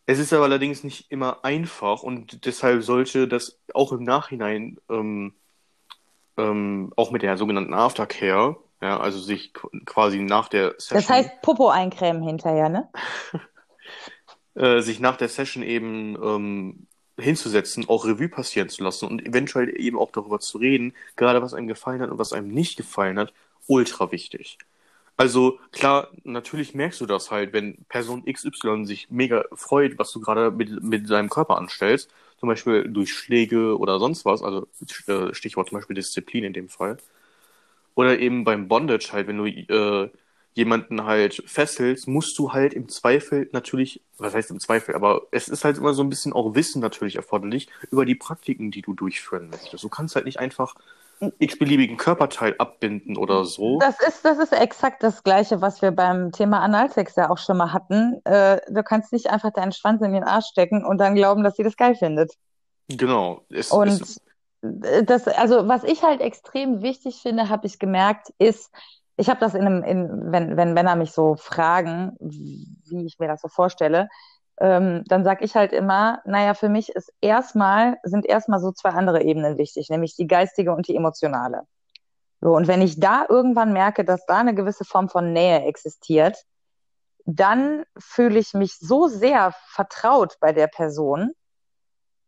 [0.07, 5.35] es ist aber allerdings nicht immer einfach und deshalb sollte das auch im Nachhinein, ähm,
[6.37, 11.09] ähm, auch mit der sogenannten Aftercare, ja, also sich qu- quasi nach der Session, Das
[11.11, 12.89] heißt Popo eincremen hinterher, ne?
[14.55, 16.87] äh, sich nach der Session eben ähm,
[17.19, 21.55] hinzusetzen, auch Revue passieren zu lassen und eventuell eben auch darüber zu reden, gerade was
[21.55, 23.33] einem gefallen hat und was einem nicht gefallen hat,
[23.67, 24.59] ultra wichtig.
[25.17, 30.21] Also klar, natürlich merkst du das halt, wenn Person XY sich mega freut, was du
[30.21, 32.11] gerade mit, mit seinem Körper anstellst,
[32.43, 34.67] zum Beispiel durch Schläge oder sonst was, also
[35.07, 36.97] äh, Stichwort zum Beispiel Disziplin in dem Fall.
[37.95, 40.11] Oder eben beim Bondage halt, wenn du äh,
[40.55, 45.47] jemanden halt fesselst, musst du halt im Zweifel natürlich, was heißt im Zweifel, aber es
[45.47, 48.93] ist halt immer so ein bisschen auch Wissen natürlich erforderlich über die Praktiken, die du
[48.93, 49.85] durchführen möchtest.
[49.85, 50.75] Du kannst halt nicht einfach
[51.39, 53.79] x-beliebigen Körperteil abbinden oder so.
[53.79, 57.57] Das ist, das ist exakt das Gleiche, was wir beim Thema Analsex ja auch schon
[57.57, 58.21] mal hatten.
[58.25, 61.57] Äh, du kannst nicht einfach deinen Schwanz in den Arsch stecken und dann glauben, dass
[61.57, 62.33] sie das geil findet.
[62.89, 63.43] Genau.
[63.51, 64.21] Es, Und es,
[64.63, 68.71] das, also was ich halt extrem wichtig finde, habe ich gemerkt, ist,
[69.17, 73.29] ich habe das in einem, in, wenn, wenn Männer mich so fragen, wie ich mir
[73.29, 74.09] das so vorstelle,
[74.63, 78.91] ähm, dann sage ich halt immer, naja, für mich ist erstmal, sind erstmal so zwei
[78.91, 81.63] andere Ebenen wichtig, nämlich die geistige und die emotionale.
[82.41, 86.45] So, und wenn ich da irgendwann merke, dass da eine gewisse Form von Nähe existiert,
[87.25, 91.33] dann fühle ich mich so sehr vertraut bei der Person,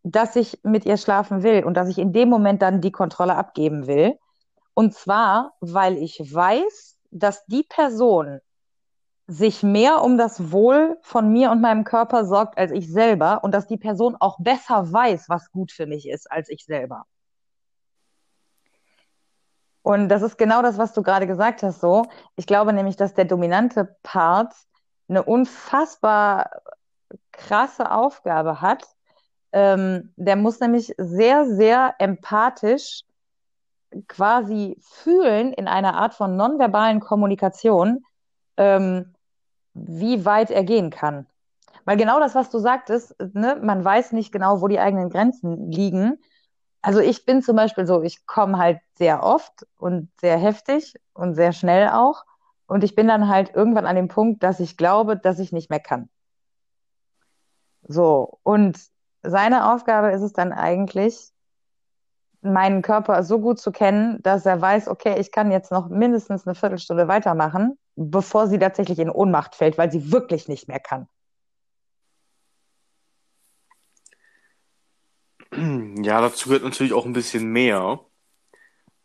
[0.02, 3.36] dass ich mit ihr schlafen will und dass ich in dem Moment dann die Kontrolle
[3.36, 4.18] abgeben will.
[4.74, 8.40] Und zwar, weil ich weiß, dass die Person
[9.26, 13.52] sich mehr um das Wohl von mir und meinem Körper sorgt als ich selber und
[13.52, 17.06] dass die Person auch besser weiß, was gut für mich ist, als ich selber.
[19.82, 22.06] Und das ist genau das, was du gerade gesagt hast, so.
[22.36, 24.54] Ich glaube nämlich, dass der dominante Part
[25.08, 26.50] eine unfassbar
[27.32, 28.84] krasse Aufgabe hat.
[29.52, 33.02] Ähm, der muss nämlich sehr, sehr empathisch
[34.08, 38.04] quasi fühlen in einer Art von nonverbalen Kommunikation,
[38.56, 39.13] ähm,
[39.74, 41.26] wie weit er gehen kann.
[41.84, 45.70] Weil genau das, was du sagtest, ne, man weiß nicht genau, wo die eigenen Grenzen
[45.70, 46.18] liegen.
[46.80, 51.34] Also ich bin zum Beispiel so, ich komme halt sehr oft und sehr heftig und
[51.34, 52.24] sehr schnell auch.
[52.66, 55.68] Und ich bin dann halt irgendwann an dem Punkt, dass ich glaube, dass ich nicht
[55.70, 56.08] mehr kann.
[57.86, 58.78] So, und
[59.22, 61.30] seine Aufgabe ist es dann eigentlich,
[62.40, 66.46] meinen Körper so gut zu kennen, dass er weiß, okay, ich kann jetzt noch mindestens
[66.46, 71.08] eine Viertelstunde weitermachen, bevor sie tatsächlich in Ohnmacht fällt, weil sie wirklich nicht mehr kann.
[76.02, 78.00] ja, dazu gehört natürlich auch ein bisschen mehr.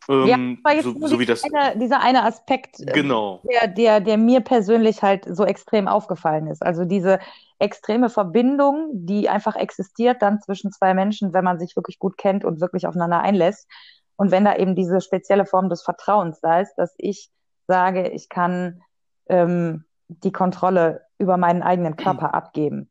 [0.08, 3.42] Ja, Ähm, aber jetzt so, so wie dieser das, eine, dieser eine Aspekt, äh, genau.
[3.48, 6.62] der, der, der mir persönlich halt so extrem aufgefallen ist.
[6.62, 7.20] Also diese
[7.60, 12.44] extreme Verbindung, die einfach existiert dann zwischen zwei Menschen, wenn man sich wirklich gut kennt
[12.44, 13.68] und wirklich aufeinander einlässt.
[14.16, 17.30] Und wenn da eben diese spezielle Form des Vertrauens da ist, dass ich
[17.70, 18.82] sage, ich kann
[19.28, 22.90] ähm, die Kontrolle über meinen eigenen Körper abgeben.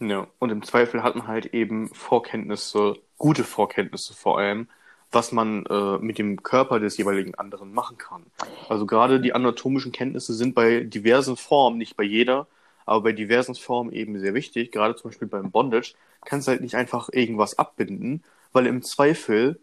[0.00, 4.68] Ja, und im Zweifel hat man halt eben Vorkenntnisse, gute Vorkenntnisse vor allem,
[5.12, 8.26] was man äh, mit dem Körper des jeweiligen anderen machen kann.
[8.68, 12.48] Also gerade die anatomischen Kenntnisse sind bei diversen Formen, nicht bei jeder,
[12.86, 14.72] aber bei diversen Formen eben sehr wichtig.
[14.72, 19.60] Gerade zum Beispiel beim Bondage kannst du halt nicht einfach irgendwas abbinden, weil im Zweifel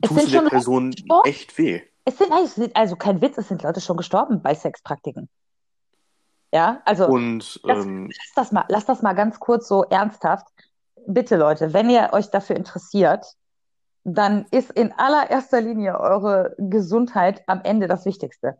[0.00, 1.82] Es tust du der Person echt weh.
[2.08, 5.28] Es sind, sind also kein Witz, es sind Leute schon gestorben bei Sexpraktiken.
[6.54, 10.46] Ja, also Und Das- ähm, lass das mal, lass das mal ganz kurz so ernsthaft.
[11.06, 13.24] bitte Leute, wenn ihr euch dafür interessiert,
[14.04, 18.58] dann ist in allererster Linie eure Gesundheit am Ende das Wichtigste.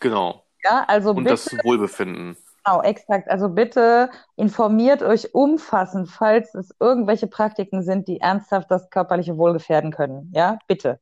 [0.00, 0.44] Genau.
[0.62, 2.36] Ja, also Und bitte, das Wohlbefinden.
[2.64, 3.28] genau, exakt.
[3.30, 9.52] Also bitte informiert euch umfassend, falls es irgendwelche Praktiken sind, die ernsthaft das körperliche Wohl
[9.54, 10.30] gefährden können.
[10.34, 11.00] Ja, bitte.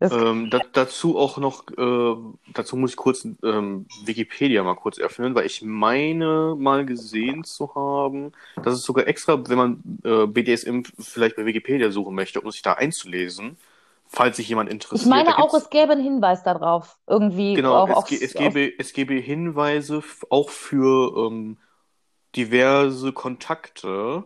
[0.00, 2.16] Ähm, da, dazu auch noch, äh,
[2.54, 7.74] dazu muss ich kurz ähm, Wikipedia mal kurz öffnen, weil ich meine mal gesehen zu
[7.74, 8.32] haben,
[8.62, 12.62] dass es sogar extra, wenn man äh, BDSM vielleicht bei Wikipedia suchen möchte, um sich
[12.62, 13.56] da einzulesen,
[14.08, 15.10] falls sich jemand ich interessiert.
[15.12, 16.98] meine Da auch, es gäbe einen Hinweis darauf.
[17.06, 21.56] Irgendwie genau, auch, es, ge- es auf, gäbe, es gäbe Hinweise auch für ähm,
[22.36, 24.24] diverse Kontakte.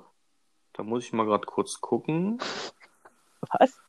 [0.74, 2.38] Da muss ich mal gerade kurz gucken.
[3.60, 3.83] was?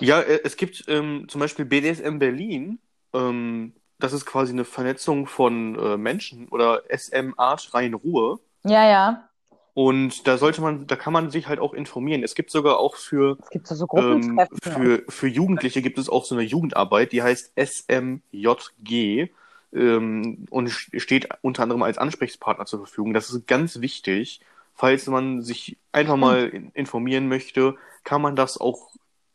[0.00, 2.78] Ja, äh, es gibt ähm, zum Beispiel BDSM Berlin.
[3.12, 8.38] Ähm, das ist quasi eine Vernetzung von äh, Menschen oder SM Art Rein Ruhe.
[8.64, 9.28] Ja, ja.
[9.74, 12.24] Und da sollte man, da kann man sich halt auch informieren.
[12.24, 16.24] Es gibt sogar auch für, Es gibt so, ähm, für, für Jugendliche gibt es auch
[16.24, 19.28] so eine Jugendarbeit, die heißt SMJG
[19.72, 23.14] ähm, und steht unter anderem als Ansprechpartner zur Verfügung.
[23.14, 24.40] Das ist ganz wichtig.
[24.74, 28.90] Falls man sich einfach mal in- informieren möchte, kann man das auch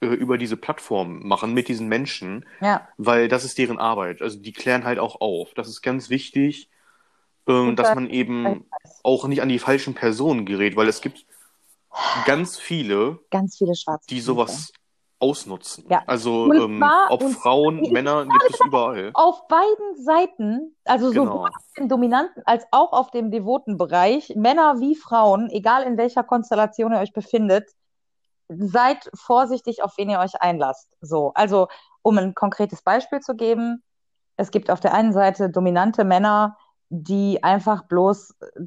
[0.06, 4.22] über diese Plattform machen mit diesen Menschen, ja, weil das ist deren Arbeit.
[4.22, 5.54] Also die klären halt auch auf.
[5.54, 6.70] Das ist ganz wichtig,
[7.48, 8.66] ähm, dass man eben
[9.04, 11.26] auch nicht an die falschen Personen gerät, weil es gibt
[12.26, 14.72] ganz viele, ganz viele schwarze die sowas
[15.24, 15.86] ausnutzen.
[15.89, 16.04] Ja.
[16.06, 19.12] Also ähm, ob Frauen, Männer, gibt es überall.
[19.13, 21.26] Auf beiden Seiten, also Genau.
[21.26, 25.98] sowohl auf dem dominanten als auch auf dem devoten Bereich, Männer wie Frauen, egal in
[25.98, 27.70] welcher Konstellation ihr euch befindet,
[28.49, 30.89] seid vorsichtig, auf wen ihr euch einlasst.
[31.01, 31.67] So, also
[32.01, 33.84] um ein konkretes Beispiel zu geben,
[34.36, 36.58] es gibt auf der einen Seite dominante Männer,
[36.89, 38.62] die einfach bloß äh,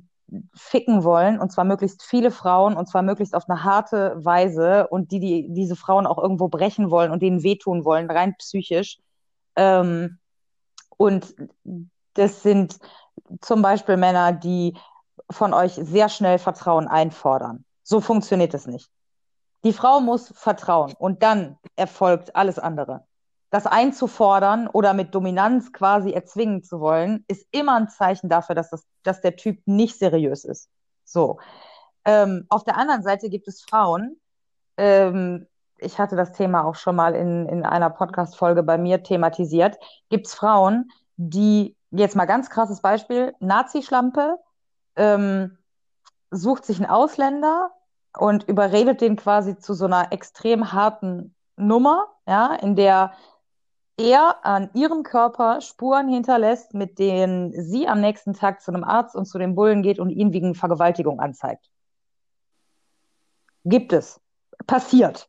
[0.54, 5.12] ficken wollen, und zwar möglichst viele Frauen, und zwar möglichst auf eine harte Weise, und
[5.12, 8.98] die, die diese Frauen auch irgendwo brechen wollen und denen wehtun wollen, rein psychisch.
[9.54, 10.18] Ähm,
[10.96, 11.34] und
[12.14, 12.78] das sind
[13.40, 14.76] zum Beispiel Männer, die
[15.30, 17.64] von euch sehr schnell Vertrauen einfordern.
[17.82, 18.90] So funktioniert es nicht.
[19.66, 23.04] Die Frau muss vertrauen und dann erfolgt alles andere.
[23.50, 28.70] Das einzufordern oder mit Dominanz quasi erzwingen zu wollen, ist immer ein Zeichen dafür, dass,
[28.70, 30.68] das, dass der Typ nicht seriös ist.
[31.04, 31.40] So.
[32.04, 34.20] Ähm, auf der anderen Seite gibt es Frauen,
[34.76, 35.48] ähm,
[35.78, 39.78] ich hatte das Thema auch schon mal in, in einer Podcast-Folge bei mir thematisiert,
[40.10, 44.38] gibt es Frauen, die, jetzt mal ganz krasses Beispiel, Nazi-Schlampe,
[44.94, 45.58] ähm,
[46.30, 47.72] sucht sich einen Ausländer
[48.18, 53.12] und überredet den quasi zu so einer extrem harten Nummer, ja, in der
[53.98, 59.16] er an ihrem Körper Spuren hinterlässt, mit denen sie am nächsten Tag zu einem Arzt
[59.16, 61.70] und zu den Bullen geht und ihn wegen Vergewaltigung anzeigt.
[63.64, 64.20] Gibt es.
[64.66, 65.28] Passiert.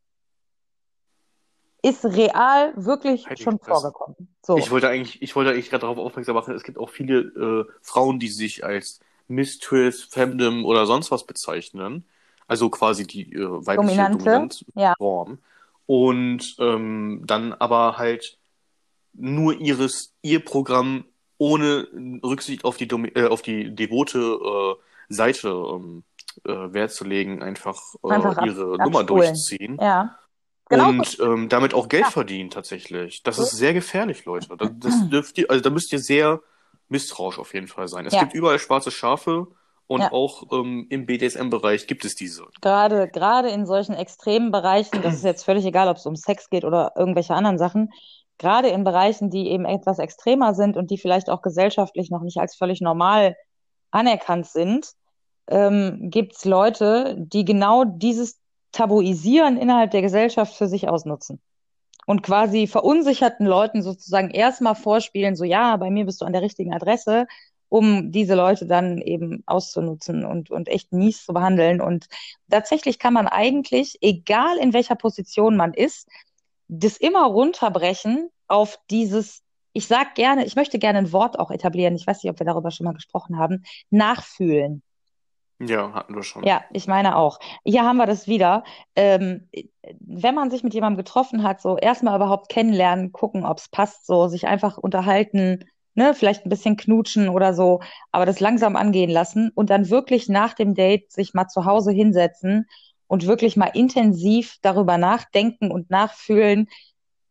[1.82, 4.36] Ist real wirklich Heilige schon vorgekommen.
[4.42, 4.58] So.
[4.58, 7.66] Ich wollte eigentlich, ich wollte eigentlich gerade darauf aufmerksam machen, es gibt auch viele äh,
[7.82, 12.08] Frauen, die sich als Mistress, Femdom oder sonst was bezeichnen.
[12.48, 13.76] Also quasi die äh, weibliche
[14.10, 14.94] Dominante, ja.
[14.98, 15.40] Dominanzform.
[15.86, 18.38] Und ähm, dann aber halt
[19.14, 21.06] nur ihres, ihr Programm
[21.38, 21.88] ohne
[22.24, 24.76] Rücksicht auf die, Domi äh, auf die devote äh,
[25.14, 26.04] Seite ähm,
[26.46, 29.08] äh, Wert zu legen, einfach, äh, Einfach ab- ihre Nummer abspulen.
[29.08, 29.78] durchziehen.
[29.82, 30.18] Ja.
[30.70, 30.90] Genau.
[30.90, 32.12] Und ähm, damit auch Geld Ja.
[32.12, 33.24] verdienen tatsächlich.
[33.24, 34.56] Das ist sehr gefährlich, Leute.
[34.58, 36.42] Das, das dürft ihr, also da müsst ihr sehr
[36.90, 38.06] misstrauisch auf jeden Fall sein.
[38.06, 38.22] Es Ja.
[38.22, 39.48] gibt überall schwarze Schafe
[39.88, 40.12] und Ja.
[40.12, 42.46] auch ähm, im BDSM-Bereich gibt es diese.
[42.62, 46.50] Gerade, gerade in solchen extremen Bereichen, das ist jetzt völlig egal, ob es um Sex
[46.50, 47.92] geht oder irgendwelche anderen Sachen,
[48.38, 52.38] gerade in Bereichen, die eben etwas extremer sind und die vielleicht auch gesellschaftlich noch nicht
[52.38, 53.36] als völlig normal
[53.92, 54.92] anerkannt sind,
[55.48, 58.40] ähm, gibt es Leute, die genau dieses
[58.74, 61.42] Tabuisieren innerhalb der Gesellschaft für sich ausnutzen.
[62.06, 66.42] Und quasi verunsicherten Leuten sozusagen erstmal vorspielen, so ja, bei mir bist du an der
[66.42, 67.28] richtigen Adresse,
[67.70, 71.82] um diese Leute dann eben auszunutzen und, und echt mies zu behandeln.
[71.82, 72.08] Und
[72.50, 76.08] tatsächlich kann man eigentlich, egal in welcher Position man ist,
[76.68, 81.96] das immer runterbrechen auf dieses, ich sag gerne, ich möchte gerne ein Wort auch etablieren,
[81.96, 84.82] ich weiß nicht, ob wir darüber schon mal gesprochen haben, nachfühlen.
[85.60, 86.44] Ja, hatten wir schon.
[86.44, 87.40] Ja, ich meine auch.
[87.64, 88.64] Hier haben wir das wieder.
[88.96, 89.50] Ähm,
[90.00, 94.06] wenn man sich mit jemandem getroffen hat, so erstmal überhaupt kennenlernen, gucken, ob es passt,
[94.06, 95.66] so sich einfach unterhalten,
[95.98, 97.82] ne, vielleicht ein bisschen knutschen oder so,
[98.12, 101.92] aber das langsam angehen lassen und dann wirklich nach dem Date sich mal zu Hause
[101.92, 102.68] hinsetzen
[103.08, 106.70] und wirklich mal intensiv darüber nachdenken und nachfühlen,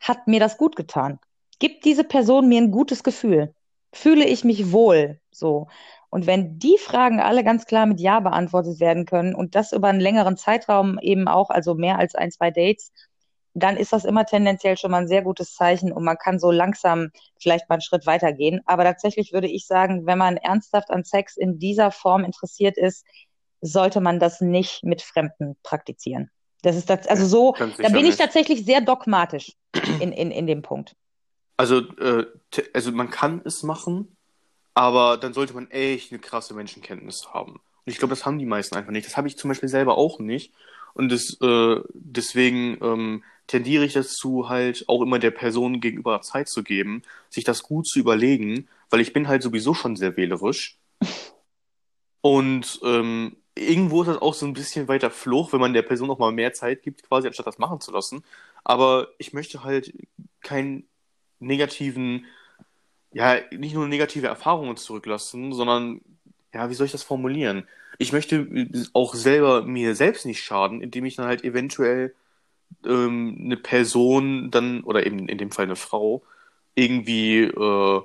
[0.01, 1.19] hat mir das gut getan?
[1.59, 3.55] Gibt diese Person mir ein gutes Gefühl?
[3.93, 5.21] Fühle ich mich wohl?
[5.31, 5.69] So.
[6.11, 9.89] Und wenn die Fragen alle ganz klar mit Ja beantwortet werden können und das über
[9.89, 12.93] einen längeren Zeitraum eben auch, also mehr als ein, zwei Dates,
[13.57, 16.51] dann ist das immer tendenziell schon mal ein sehr gutes Zeichen und man kann so
[16.51, 18.61] langsam vielleicht mal einen Schritt weitergehen.
[18.67, 23.07] Aber tatsächlich würde ich sagen, wenn man ernsthaft an Sex in dieser Form interessiert ist,
[23.63, 26.31] sollte man das nicht mit Fremden praktizieren.
[26.63, 29.53] Das ist das, also so, da bin ich tatsächlich sehr dogmatisch
[30.01, 30.95] in, in, in dem Punkt.
[31.57, 32.27] Also, äh,
[32.75, 34.19] also man kann es machen,
[34.75, 37.53] aber dann sollte man echt eine krasse Menschenkenntnis haben.
[37.53, 39.07] Und ich glaube, das haben die meisten einfach nicht.
[39.07, 40.53] Das habe ich zum Beispiel selber auch nicht.
[40.97, 46.49] Und das, äh, deswegen ähm, tendiere ich dazu, halt auch immer der Person gegenüber Zeit
[46.49, 50.79] zu geben, sich das gut zu überlegen, weil ich bin halt sowieso schon sehr wählerisch.
[52.23, 56.11] Und ähm, irgendwo ist das auch so ein bisschen weiter Fluch, wenn man der Person
[56.11, 58.25] auch mal mehr Zeit gibt, quasi, anstatt das machen zu lassen.
[58.65, 59.93] Aber ich möchte halt
[60.41, 60.89] keinen
[61.41, 62.25] negativen,
[63.13, 66.01] ja, nicht nur negative Erfahrungen zurücklassen, sondern,
[66.55, 67.69] ja, wie soll ich das formulieren?
[67.99, 68.47] Ich möchte
[68.93, 72.15] auch selber mir selbst nicht schaden, indem ich dann halt eventuell
[72.85, 76.23] ähm, eine Person dann, oder eben in dem Fall eine Frau,
[76.75, 78.03] irgendwie äh,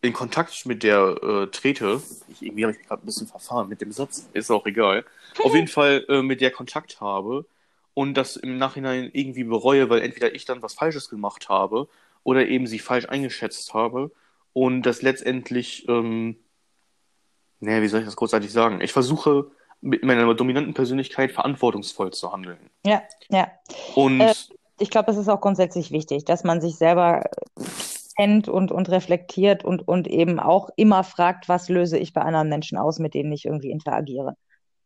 [0.00, 2.00] in Kontakt mit der äh, trete.
[2.28, 5.04] Ich, irgendwie habe ich gerade ein bisschen verfahren mit dem Satz, ist auch egal.
[5.42, 7.46] Auf jeden Fall äh, mit der Kontakt habe
[7.94, 11.88] und das im Nachhinein irgendwie bereue, weil entweder ich dann was Falsches gemacht habe
[12.22, 14.10] oder eben sie falsch eingeschätzt habe
[14.52, 16.36] und das letztendlich, ähm,
[17.60, 18.80] naja, wie soll ich das großartig sagen?
[18.80, 22.58] Ich versuche mit meiner dominanten Persönlichkeit verantwortungsvoll zu handeln.
[22.84, 23.48] Ja, ja.
[23.94, 24.34] Und äh,
[24.78, 27.24] ich glaube, es ist auch grundsätzlich wichtig, dass man sich selber
[28.16, 32.48] kennt und, und reflektiert und, und eben auch immer fragt, was löse ich bei anderen
[32.48, 34.36] Menschen aus, mit denen ich irgendwie interagiere.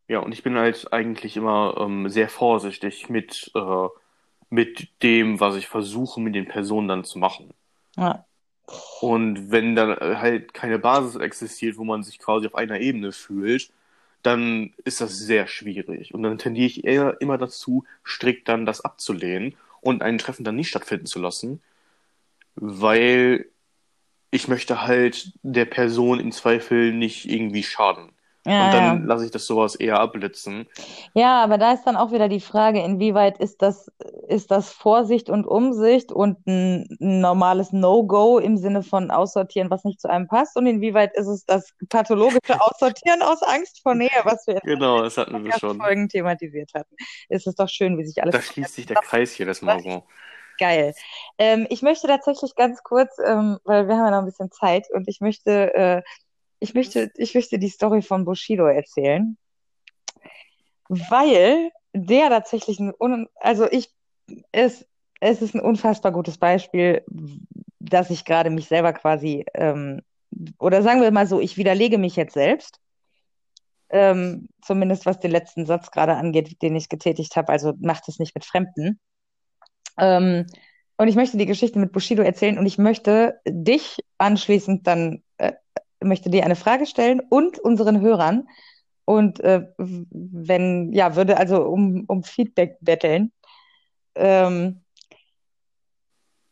[0.08, 3.88] Ja, und ich bin halt eigentlich immer ähm, sehr vorsichtig mit, äh,
[4.50, 7.54] mit dem, was ich versuche, mit den Personen dann zu machen.
[7.96, 8.26] Ja.
[9.00, 13.70] Und wenn dann halt keine Basis existiert, wo man sich quasi auf einer Ebene fühlt,
[14.22, 16.14] dann ist das sehr schwierig.
[16.14, 20.56] Und dann tendiere ich eher immer dazu, strikt dann das abzulehnen und ein Treffen dann
[20.56, 21.60] nicht stattfinden zu lassen,
[22.54, 23.46] weil
[24.30, 28.11] ich möchte halt der Person im Zweifel nicht irgendwie schaden.
[28.44, 29.06] Ja, und dann ja.
[29.06, 30.66] lasse ich das sowas eher abblitzen.
[31.14, 33.88] Ja, aber da ist dann auch wieder die Frage, inwieweit ist das,
[34.26, 40.00] ist das Vorsicht und Umsicht und ein, normales No-Go im Sinne von Aussortieren, was nicht
[40.00, 40.56] zu einem passt?
[40.56, 45.18] Und inwieweit ist es das pathologische Aussortieren aus Angst vor Nähe, was wir genau, das
[45.18, 45.78] hatten wir schon.
[45.78, 46.96] Folgen thematisiert hatten?
[47.28, 48.34] Ist es doch schön, wie sich alles.
[48.34, 50.02] Da schließt sich der Kreis hier das so.
[50.58, 50.94] Geil.
[51.38, 54.86] Ähm, ich möchte tatsächlich ganz kurz, ähm, weil wir haben ja noch ein bisschen Zeit
[54.92, 56.02] und ich möchte äh,
[56.62, 59.36] ich möchte, ich möchte die Story von Bushido erzählen,
[60.88, 63.90] weil der tatsächlich ein, un, also ich,
[64.52, 64.86] es,
[65.20, 67.04] es ist ein unfassbar gutes Beispiel,
[67.80, 70.02] dass ich gerade mich selber quasi, ähm,
[70.60, 72.78] oder sagen wir mal so, ich widerlege mich jetzt selbst,
[73.90, 78.20] ähm, zumindest was den letzten Satz gerade angeht, den ich getätigt habe, also macht es
[78.20, 79.00] nicht mit Fremden.
[79.98, 80.46] Ähm,
[80.96, 85.24] und ich möchte die Geschichte mit Bushido erzählen und ich möchte dich anschließend dann
[86.04, 88.48] möchte dir eine Frage stellen und unseren Hörern.
[89.04, 93.32] Und äh, wenn, ja, würde also um, um Feedback betteln.
[94.14, 94.82] Ähm,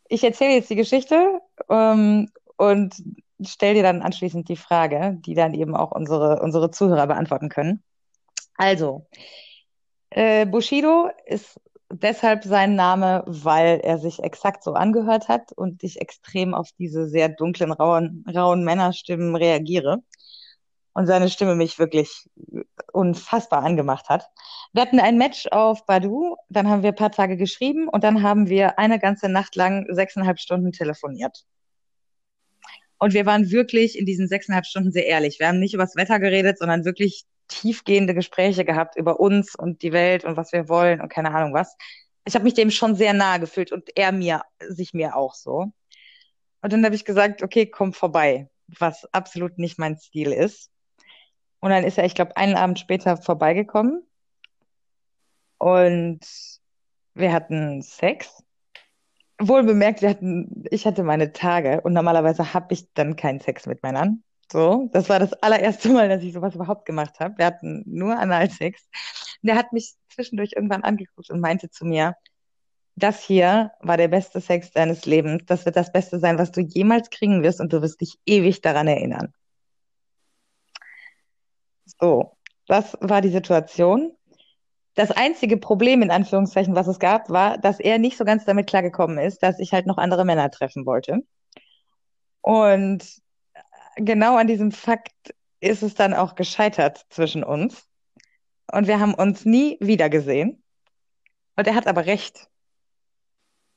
[0.07, 2.95] ich erzähle jetzt die Geschichte ähm, und
[3.41, 7.81] stelle dir dann anschließend die Frage, die dann eben auch unsere, unsere Zuhörer beantworten können.
[8.57, 9.07] Also,
[10.09, 11.59] äh, Bushido ist
[11.93, 17.07] deshalb sein Name, weil er sich exakt so angehört hat und ich extrem auf diese
[17.07, 20.03] sehr dunklen, rauen, rauen Männerstimmen reagiere.
[20.93, 22.29] Und seine Stimme mich wirklich
[22.91, 24.25] unfassbar angemacht hat.
[24.73, 28.23] Wir hatten ein Match auf Badu, dann haben wir ein paar Tage geschrieben und dann
[28.23, 31.45] haben wir eine ganze Nacht lang sechseinhalb Stunden telefoniert.
[32.99, 35.39] Und wir waren wirklich in diesen sechseinhalb Stunden sehr ehrlich.
[35.39, 39.81] Wir haben nicht über das Wetter geredet, sondern wirklich tiefgehende Gespräche gehabt über uns und
[39.81, 41.75] die Welt und was wir wollen und keine Ahnung was.
[42.25, 45.71] Ich habe mich dem schon sehr nahe gefühlt und er mir, sich mir auch so.
[46.61, 50.69] Und dann habe ich gesagt, okay, komm vorbei, was absolut nicht mein Stil ist.
[51.59, 54.03] Und dann ist er, ich glaube, einen Abend später vorbeigekommen.
[55.57, 56.19] Und
[57.13, 58.43] wir hatten Sex.
[59.39, 63.65] Wohl bemerkt, wir hatten, ich hatte meine Tage und normalerweise habe ich dann keinen Sex
[63.65, 64.23] mit Männern.
[64.51, 67.37] So, das war das allererste Mal, dass ich sowas überhaupt gemacht habe.
[67.37, 68.85] Wir hatten nur Analsex.
[69.41, 72.15] Der hat mich zwischendurch irgendwann angeguckt und meinte zu mir,
[72.95, 75.43] das hier war der beste Sex deines Lebens.
[75.45, 78.59] Das wird das Beste sein, was du jemals kriegen wirst und du wirst dich ewig
[78.59, 79.33] daran erinnern.
[81.85, 82.35] So,
[82.67, 84.11] das war die Situation.
[84.95, 88.67] Das einzige Problem, in Anführungszeichen, was es gab, war, dass er nicht so ganz damit
[88.67, 91.19] klargekommen ist, dass ich halt noch andere Männer treffen wollte.
[92.41, 93.21] Und
[93.95, 97.87] genau an diesem Fakt ist es dann auch gescheitert zwischen uns.
[98.71, 100.63] Und wir haben uns nie wiedergesehen.
[101.55, 102.47] Und er hat aber recht.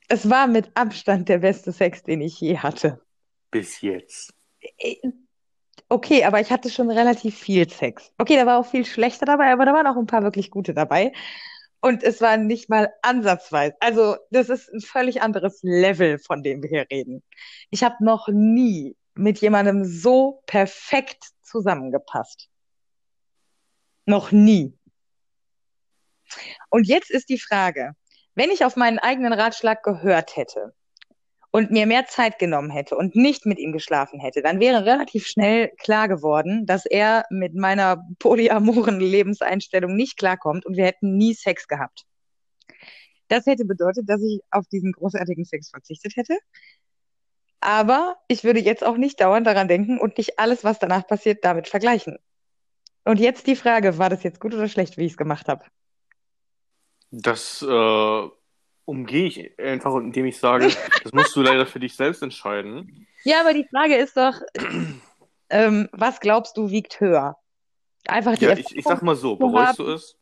[0.09, 3.01] Es war mit Abstand der beste Sex, den ich je hatte.
[3.51, 4.35] Bis jetzt.
[4.79, 4.97] Äh,
[5.89, 8.13] Okay, aber ich hatte schon relativ viel Sex.
[8.19, 10.75] Okay, da war auch viel schlechter dabei, aber da waren auch ein paar wirklich gute
[10.75, 11.13] dabei.
[11.81, 13.75] Und es war nicht mal ansatzweise.
[13.81, 17.23] Also, das ist ein völlig anderes Level, von dem wir hier reden.
[17.71, 22.49] Ich habe noch nie mit jemandem so perfekt zusammengepasst.
[24.07, 24.77] Noch nie.
[26.71, 27.93] Und jetzt ist die Frage,
[28.35, 30.75] wenn ich auf meinen eigenen Ratschlag gehört hätte
[31.51, 35.27] und mir mehr Zeit genommen hätte und nicht mit ihm geschlafen hätte, dann wäre relativ
[35.27, 41.35] schnell klar geworden, dass er mit meiner polyamoren Lebenseinstellung nicht klarkommt und wir hätten nie
[41.35, 42.05] Sex gehabt.
[43.29, 46.37] Das hätte bedeutet, dass ich auf diesen großartigen Sex verzichtet hätte.
[47.65, 51.47] Aber ich würde jetzt auch nicht dauernd daran denken und nicht alles, was danach passiert,
[51.47, 52.19] damit vergleichen.
[53.07, 55.65] Und jetzt die Frage, war das jetzt gut oder schlecht, wie ich es gemacht habe?
[57.11, 58.29] Das äh,
[58.85, 60.69] umgehe ich einfach, indem ich sage,
[61.03, 63.07] das musst du leider für dich selbst entscheiden.
[63.25, 64.35] Ja, aber die Frage ist doch,
[65.49, 67.39] ähm, was glaubst du wiegt höher?
[68.07, 70.19] Einfach die Ja, ich, ich sag mal so, bereust du es?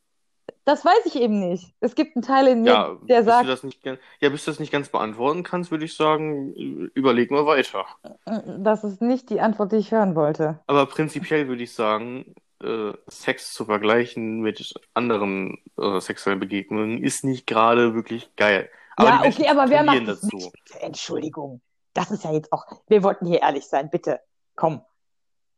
[0.65, 1.75] Das weiß ich eben nicht.
[1.81, 4.45] Es gibt einen Teil in mir, Ja, der bis du sagt, das nicht, ja, bis
[4.45, 7.85] du das nicht ganz beantworten kannst, würde ich sagen, ü- überleg mal weiter.
[8.27, 10.61] äh, das ist nicht die Antwort, die ich hören wollte.
[10.69, 17.25] Aber prinzipiell würde ich sagen, äh, Sex zu vergleichen mit anderen äh, sexuellen Begegnungen ist
[17.25, 18.71] nicht gerade wirklich geil.
[18.95, 20.37] Aber ja, okay, aber wer macht das dazu.
[20.37, 20.53] nicht?
[20.81, 21.61] Entschuldigung.
[21.95, 24.21] Das ist ja jetzt auch, wir wollten hier ehrlich sein, bitte.
[24.55, 24.83] Komm.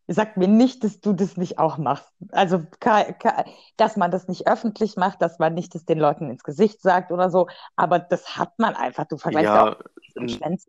[0.07, 2.13] Sag mir nicht, dass du das nicht auch machst.
[2.31, 2.63] Also,
[3.77, 7.11] dass man das nicht öffentlich macht, dass man nicht das den Leuten ins Gesicht sagt
[7.11, 9.07] oder so, aber das hat man einfach.
[9.07, 9.77] Du vergleichst ja auch
[10.29, 10.69] Schwänze.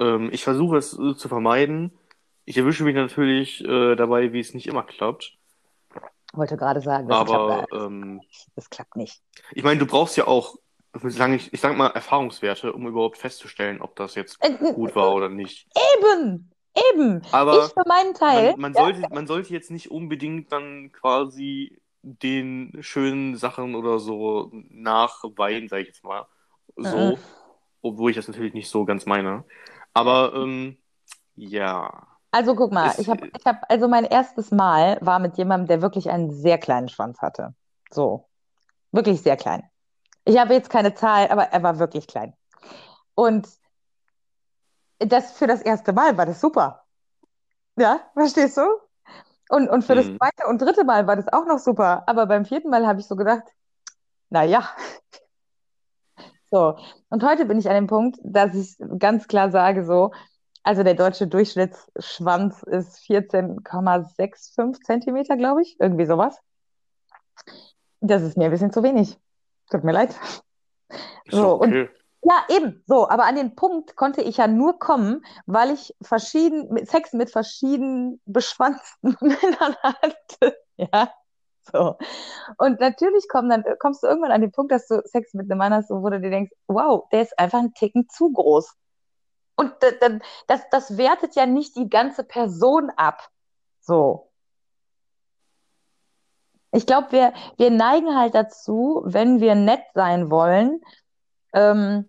[0.00, 1.96] ähm, ich versuche es äh, zu vermeiden.
[2.44, 5.36] Ich erwische mich natürlich äh, dabei, wie es nicht immer klappt.
[6.32, 8.20] Wollte gerade sagen, das Aber klappt, ähm,
[8.56, 9.22] das klappt nicht.
[9.52, 10.56] ich meine, du brauchst ja auch,
[11.04, 15.14] ich, ich sag mal, Erfahrungswerte, um überhaupt festzustellen, ob das jetzt Äh, äh, gut war
[15.14, 15.68] oder nicht.
[15.96, 16.50] Eben,
[16.92, 17.22] eben.
[17.30, 21.80] Aber Ich für meinen Teil, man, man sollte, man sollte jetzt nicht unbedingt dann quasi
[22.02, 26.26] den schönen Sachen oder so nachweinen, sage ich jetzt mal.
[26.76, 27.18] So, Mhm.
[27.82, 29.44] obwohl ich das natürlich nicht so ganz meine.
[29.94, 30.76] Aber ähm,
[31.36, 32.06] ja.
[32.30, 35.68] also guck mal, Es- ich habe, ich hab, also mein erstes Mal war mit jemandem,
[35.68, 37.54] der wirklich einen sehr kleinen Schwanz hatte.
[37.90, 38.28] So,
[38.92, 39.64] wirklich sehr klein.
[40.24, 42.34] Ich habe jetzt keine Zahl, aber er war wirklich klein.
[43.14, 43.48] Und
[44.98, 46.84] das für das erste Mal war das super.
[47.76, 48.62] Ja, verstehst du?
[49.48, 50.18] Und, und für das Mhm.
[50.18, 52.04] zweite und dritte Mal war das auch noch super.
[52.08, 53.44] Aber beim vierten Mal habe ich so gedacht,
[54.30, 54.68] na ja.
[56.50, 56.76] So.
[57.10, 60.12] Und heute bin ich an dem Punkt, dass ich ganz klar sage, so,
[60.62, 65.76] also der deutsche Durchschnittsschwanz ist 14,65 Zentimeter, glaube ich.
[65.80, 66.38] Irgendwie sowas.
[68.00, 69.18] Das ist mir ein bisschen zu wenig.
[69.70, 70.14] Tut mir leid.
[71.24, 71.88] Ist So, und okay.
[72.24, 76.72] Ja, eben, so, aber an den Punkt konnte ich ja nur kommen, weil ich verschieden,
[76.72, 80.56] mit Sex mit verschieden beschwanzten Männern hatte.
[80.76, 81.12] Ja,
[81.72, 81.96] so.
[82.58, 85.58] Und natürlich komm dann, kommst du irgendwann an den Punkt, dass du Sex mit einem
[85.58, 88.74] Mann hast, wo du dir denkst, wow, der ist einfach einen Ticken zu groß.
[89.56, 93.28] Und da- dann, das, das wertet ja nicht die ganze Person ab.
[93.80, 94.30] So.
[96.72, 100.80] Ich glaube, wir, wir neigen halt dazu, wenn wir nett sein wollen,
[101.54, 102.08] ähm,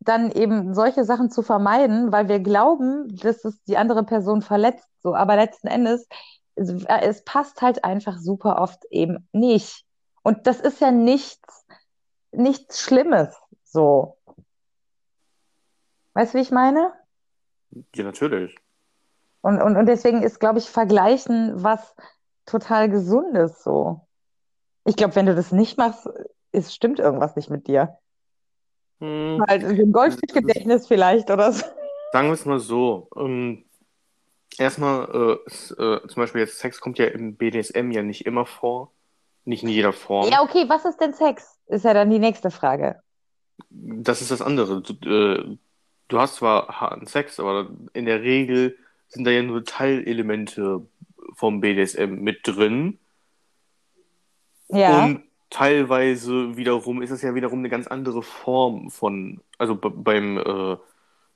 [0.00, 4.88] dann eben solche Sachen zu vermeiden, weil wir glauben, dass es die andere Person verletzt.
[5.02, 6.08] So, aber letzten Endes,
[6.54, 9.84] es, es passt halt einfach super oft eben nicht.
[10.22, 11.66] Und das ist ja nichts,
[12.32, 13.36] nichts Schlimmes.
[13.62, 14.16] So.
[16.14, 16.92] Weißt du, wie ich meine?
[17.94, 18.56] Ja, natürlich.
[19.40, 21.94] Und, und, und deswegen ist, glaube ich, Vergleichen was
[22.46, 24.06] total Gesundes so.
[24.84, 26.08] Ich glaube, wenn du das nicht machst,
[26.52, 27.98] es stimmt irgendwas nicht mit dir.
[29.04, 31.64] Hm, Halt ein Goldfischgedächtnis vielleicht oder so.
[32.12, 33.08] sagen wir es mal so.
[33.16, 33.64] Ähm,
[34.58, 35.08] erstmal,
[35.48, 38.90] äh, äh, zum Beispiel jetzt Sex kommt ja im BDSM ja nicht immer vor.
[39.44, 40.30] Nicht in jeder Form.
[40.30, 41.58] Ja, okay, was ist denn Sex?
[41.66, 43.00] Ist ja dann die nächste Frage.
[43.68, 44.80] Das ist das andere.
[44.80, 45.58] Du, äh,
[46.08, 48.78] du hast zwar harten Sex, aber in der Regel
[49.08, 50.86] sind da ja nur Teilelemente
[51.34, 52.98] vom BDSM mit drin.
[54.68, 55.04] Ja.
[55.04, 55.24] Und
[55.54, 60.76] teilweise wiederum ist es ja wiederum eine ganz andere Form von, also beim, äh,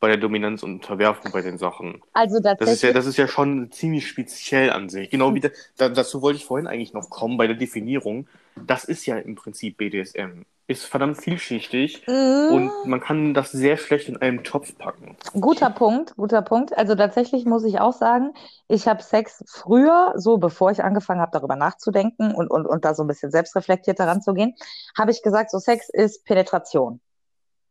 [0.01, 2.03] bei der Dominanz und Unterwerfung bei den Sachen.
[2.15, 5.11] Also Das ist ja, das ist ja schon ziemlich speziell an sich.
[5.11, 8.27] Genau wie, da, da, dazu wollte ich vorhin eigentlich noch kommen bei der Definition.
[8.57, 10.43] Das ist ja im Prinzip BDSM.
[10.69, 12.55] Ist verdammt vielschichtig Mm.
[12.55, 15.17] und man kann das sehr schlecht in einen Topf packen.
[15.41, 16.77] Guter Punkt, guter Punkt.
[16.77, 18.35] Also tatsächlich muss ich auch sagen,
[18.69, 22.95] ich habe Sex früher, so bevor ich angefangen habe, darüber nachzudenken und, und, und da
[22.95, 24.55] so ein bisschen selbstreflektiert heranzugehen,
[24.97, 27.01] habe ich gesagt, so Sex ist Penetration.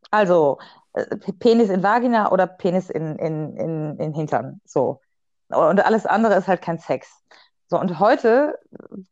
[0.09, 0.57] Also
[0.93, 1.05] äh,
[1.39, 4.59] Penis in Vagina oder Penis in, in, in, in Hintern.
[4.65, 5.01] So.
[5.49, 7.07] Und alles andere ist halt kein Sex.
[7.69, 8.57] So, und heute,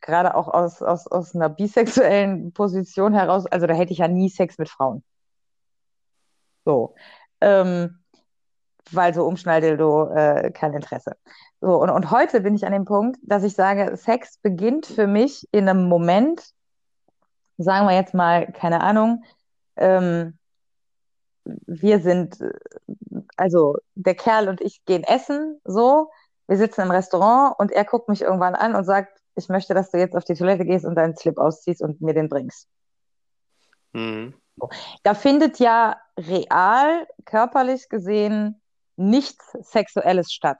[0.02, 4.30] gerade auch aus, aus, aus einer bisexuellen Position heraus, also da hätte ich ja nie
[4.30, 5.04] Sex mit Frauen.
[6.64, 6.96] So.
[7.42, 8.00] Ähm,
[8.92, 11.18] weil so Umschnalldildo äh, kein Interesse.
[11.60, 15.08] So, und, und heute bin ich an dem Punkt, dass ich sage, Sex beginnt für
[15.08, 16.52] mich in einem Moment,
[17.58, 19.24] sagen wir jetzt mal, keine Ahnung,
[19.76, 20.38] ähm,
[21.44, 22.54] wir sind, äh,
[23.38, 26.12] also der Kerl und ich gehen essen, so,
[26.48, 29.92] wir sitzen im Restaurant und er guckt mich irgendwann an und sagt, ich möchte, dass
[29.92, 32.68] du jetzt auf die Toilette gehst und deinen Slip ausziehst und mir den bringst.
[33.94, 34.34] Mhm.
[35.04, 38.62] Da findet ja real, körperlich gesehen,
[38.96, 40.60] nichts Sexuelles statt.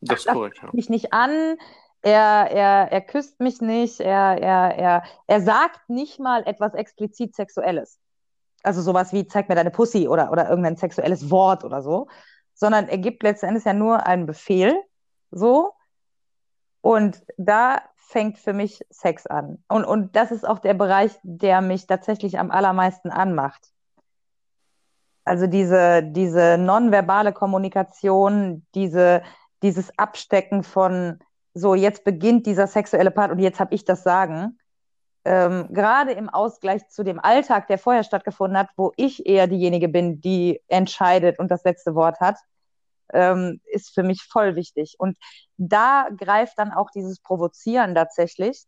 [0.00, 0.70] Das ist korrekt, ja.
[0.72, 1.56] mich nicht an,
[2.02, 7.34] er, er, er küsst mich nicht, er, er, er, er sagt nicht mal etwas explizit
[7.34, 7.98] Sexuelles.
[8.62, 12.08] Also sowas wie, zeig mir deine Pussy oder, oder irgendein sexuelles Wort oder so,
[12.56, 14.74] sondern er gibt letztendlich ja nur einen Befehl,
[15.30, 15.72] so.
[16.80, 19.62] Und da fängt für mich Sex an.
[19.68, 23.72] Und, und das ist auch der Bereich, der mich tatsächlich am allermeisten anmacht.
[25.24, 29.22] Also diese, diese nonverbale Kommunikation, diese,
[29.62, 31.18] dieses Abstecken von,
[31.52, 34.58] so jetzt beginnt dieser sexuelle Part und jetzt habe ich das Sagen.
[35.28, 39.88] Ähm, gerade im Ausgleich zu dem Alltag, der vorher stattgefunden hat, wo ich eher diejenige
[39.88, 42.36] bin, die entscheidet und das letzte Wort hat,
[43.12, 44.94] ähm, ist für mich voll wichtig.
[44.98, 45.18] Und
[45.56, 48.66] da greift dann auch dieses Provozieren tatsächlich.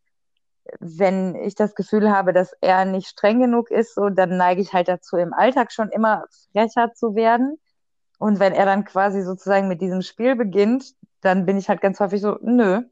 [0.80, 4.72] Wenn ich das Gefühl habe, dass er nicht streng genug ist, so, dann neige ich
[4.72, 7.56] halt dazu, im Alltag schon immer frecher zu werden.
[8.18, 12.00] Und wenn er dann quasi sozusagen mit diesem Spiel beginnt, dann bin ich halt ganz
[12.00, 12.82] häufig so, nö.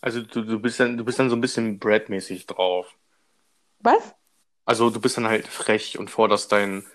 [0.00, 2.94] Also du, du bist dann, du bist dann so ein bisschen Brad-mäßig drauf.
[3.80, 4.14] Was?
[4.64, 6.86] Also du bist dann halt frech und forderst deinen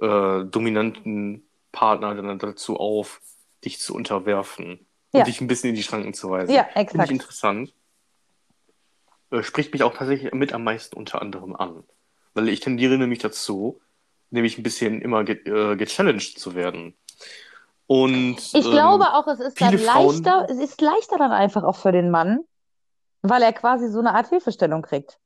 [0.00, 3.20] äh, dominanten Partner dann dazu auf,
[3.64, 5.24] dich zu unterwerfen und Ja.
[5.24, 6.54] dich ein bisschen in die Schranken zu weisen.
[6.54, 7.10] Ja, Finde ich exakt.
[7.10, 7.74] interessant.
[9.30, 11.84] Äh, spricht mich auch tatsächlich mit am meisten unter anderem an.
[12.34, 13.80] Weil ich tendiere nämlich dazu,
[14.30, 16.94] nämlich ein bisschen immer ge äh, gechallenged zu werden.
[17.86, 21.32] Und Ich ähm, glaube auch, es ist dann viele Frauen- leichter, es ist leichter dann
[21.32, 22.40] einfach auch für den Mann,
[23.22, 25.18] weil er quasi so eine Art Hilfestellung kriegt.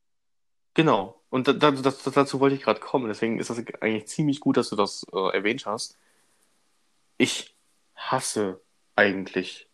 [0.74, 1.20] Genau.
[1.30, 3.08] Und da, da, das, dazu wollte ich gerade kommen.
[3.08, 5.96] Deswegen ist das eigentlich ziemlich gut, dass du das äh, erwähnt hast.
[7.16, 7.56] Ich
[7.94, 8.60] hasse
[8.96, 9.68] eigentlich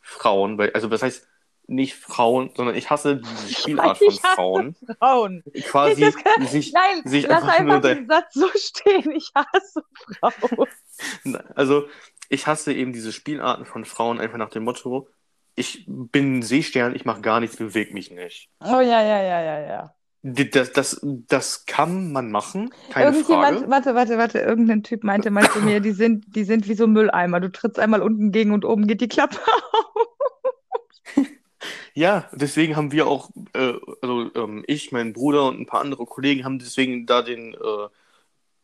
[0.00, 1.26] Frauen, weil, also das heißt
[1.66, 4.76] nicht Frauen, sondern ich hasse diese Spielart von Ich Frauen.
[4.98, 5.42] Frauen.
[5.62, 9.10] Quasi kann- sich, Nein, sich lass einfach einfach den Satz so stehen.
[9.12, 9.82] Ich hasse
[10.20, 10.68] Frauen.
[11.54, 11.88] also
[12.28, 15.08] ich hasse eben diese Spielarten von Frauen einfach nach dem Motto,
[15.56, 18.48] ich bin ein Seestern, ich mache gar nichts, bewege mich nicht.
[18.60, 19.94] Oh ja, ja, ja, ja, ja.
[20.26, 23.68] Das, das, das kann man machen, keine Frage.
[23.68, 26.86] warte, warte, warte, irgendein Typ meinte mal zu mir, die sind, die sind wie so
[26.86, 27.40] Mülleimer.
[27.40, 30.08] Du trittst einmal unten gegen und oben geht die Klappe auf.
[31.96, 36.06] Ja, deswegen haben wir auch, äh, also ähm, ich, mein Bruder und ein paar andere
[36.06, 37.88] Kollegen haben deswegen da den, äh,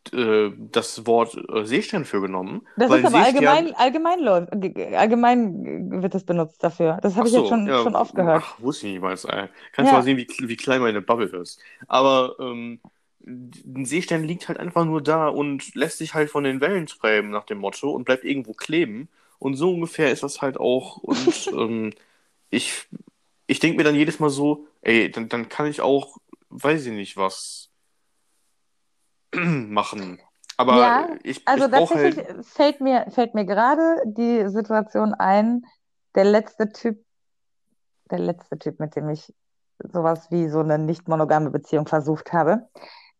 [0.09, 2.67] das Wort äh, Seestern für genommen.
[2.75, 4.27] Das weil ist aber allgemein, allgemein,
[4.95, 6.97] allgemein wird es benutzt dafür.
[7.01, 8.43] Das habe ich jetzt so, schon, ja, schon oft gehört.
[8.43, 9.13] Ach, wusste ich nicht mal.
[9.13, 9.49] Ey.
[9.73, 9.91] Kannst Ja.
[9.91, 11.59] du mal sehen, wie, wie klein meine Bubble ist.
[11.87, 12.79] Aber ähm,
[13.25, 17.29] ein Seestern liegt halt einfach nur da und lässt sich halt von den Wellen treiben
[17.29, 19.09] nach dem Motto und bleibt irgendwo kleben.
[19.39, 20.97] Und so ungefähr ist das halt auch.
[20.97, 21.93] Und ähm,
[22.49, 22.87] ich,
[23.47, 26.17] ich denke mir dann jedes Mal so, ey, dann, dann kann ich auch,
[26.49, 27.70] weiß ich nicht, was
[29.35, 30.19] machen.
[30.57, 32.45] Aber Ja, ich, Also ich brauche tatsächlich halt.
[32.45, 35.63] fällt mir, fällt mir gerade die Situation ein,
[36.15, 37.03] der letzte Typ,
[38.11, 39.33] der letzte Typ, mit dem ich
[39.79, 42.69] sowas wie so eine nicht monogame Beziehung versucht habe,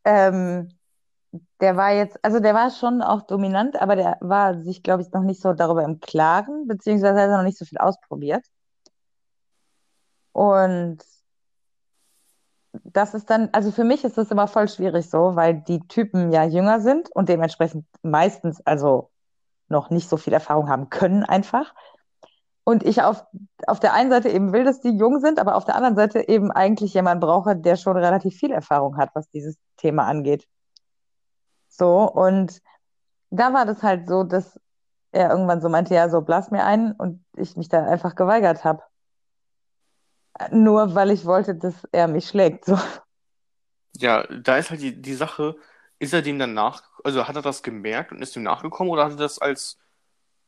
[0.04, 0.78] ähm,
[1.62, 5.12] der war jetzt, also der war schon auch dominant, aber der war sich, glaube ich,
[5.12, 8.46] noch nicht so darüber im Klaren, beziehungsweise hat er noch nicht so viel ausprobiert.
[10.34, 11.00] Und
[12.74, 16.32] das ist dann, also für mich ist das immer voll schwierig so, weil die Typen
[16.32, 19.10] ja jünger sind und dementsprechend meistens also
[19.68, 21.74] noch nicht so viel Erfahrung haben können einfach.
[22.64, 23.26] Und ich auf,
[23.68, 26.28] auf der einen Seite eben will, dass die jung sind, aber auf der anderen Seite
[26.28, 30.48] eben eigentlich jemanden brauche, der schon relativ viel Erfahrung hat, was dieses Thema angeht.
[31.70, 32.62] So, und
[33.32, 34.60] da war das halt so, dass
[35.12, 38.64] er irgendwann so meinte, ja, so blass mir ein und ich mich da einfach geweigert
[38.64, 38.84] habe.
[40.52, 42.66] Nur weil ich wollte, dass er mich schlägt.
[42.66, 42.78] So.
[43.98, 45.56] Ja, da ist halt die, die Sache,
[46.00, 49.06] ist er dem dann nach, also hat er das gemerkt und ist dem nachgekommen oder
[49.06, 49.78] hat er das als,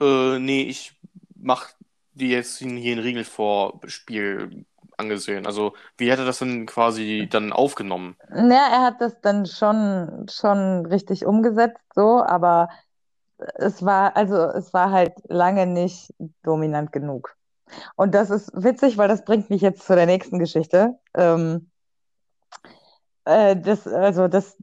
[0.02, 1.00] äh, nee, ich
[1.36, 1.70] mach
[2.14, 4.66] die jetzt hier ein Regelvorspiel
[4.98, 5.46] angesehen?
[5.46, 8.16] Also, wie hat er das denn quasi dann aufgenommen?
[8.30, 12.70] Ja, er hat das dann schon, schon richtig umgesetzt, so, aber
[13.56, 16.14] es war, also es war halt lange nicht
[16.44, 17.36] dominant genug.
[17.96, 21.00] Und das ist witzig, weil das bringt mich jetzt zu der nächsten Geschichte.
[21.14, 21.70] Ähm,
[23.26, 24.58] äh, das, also das,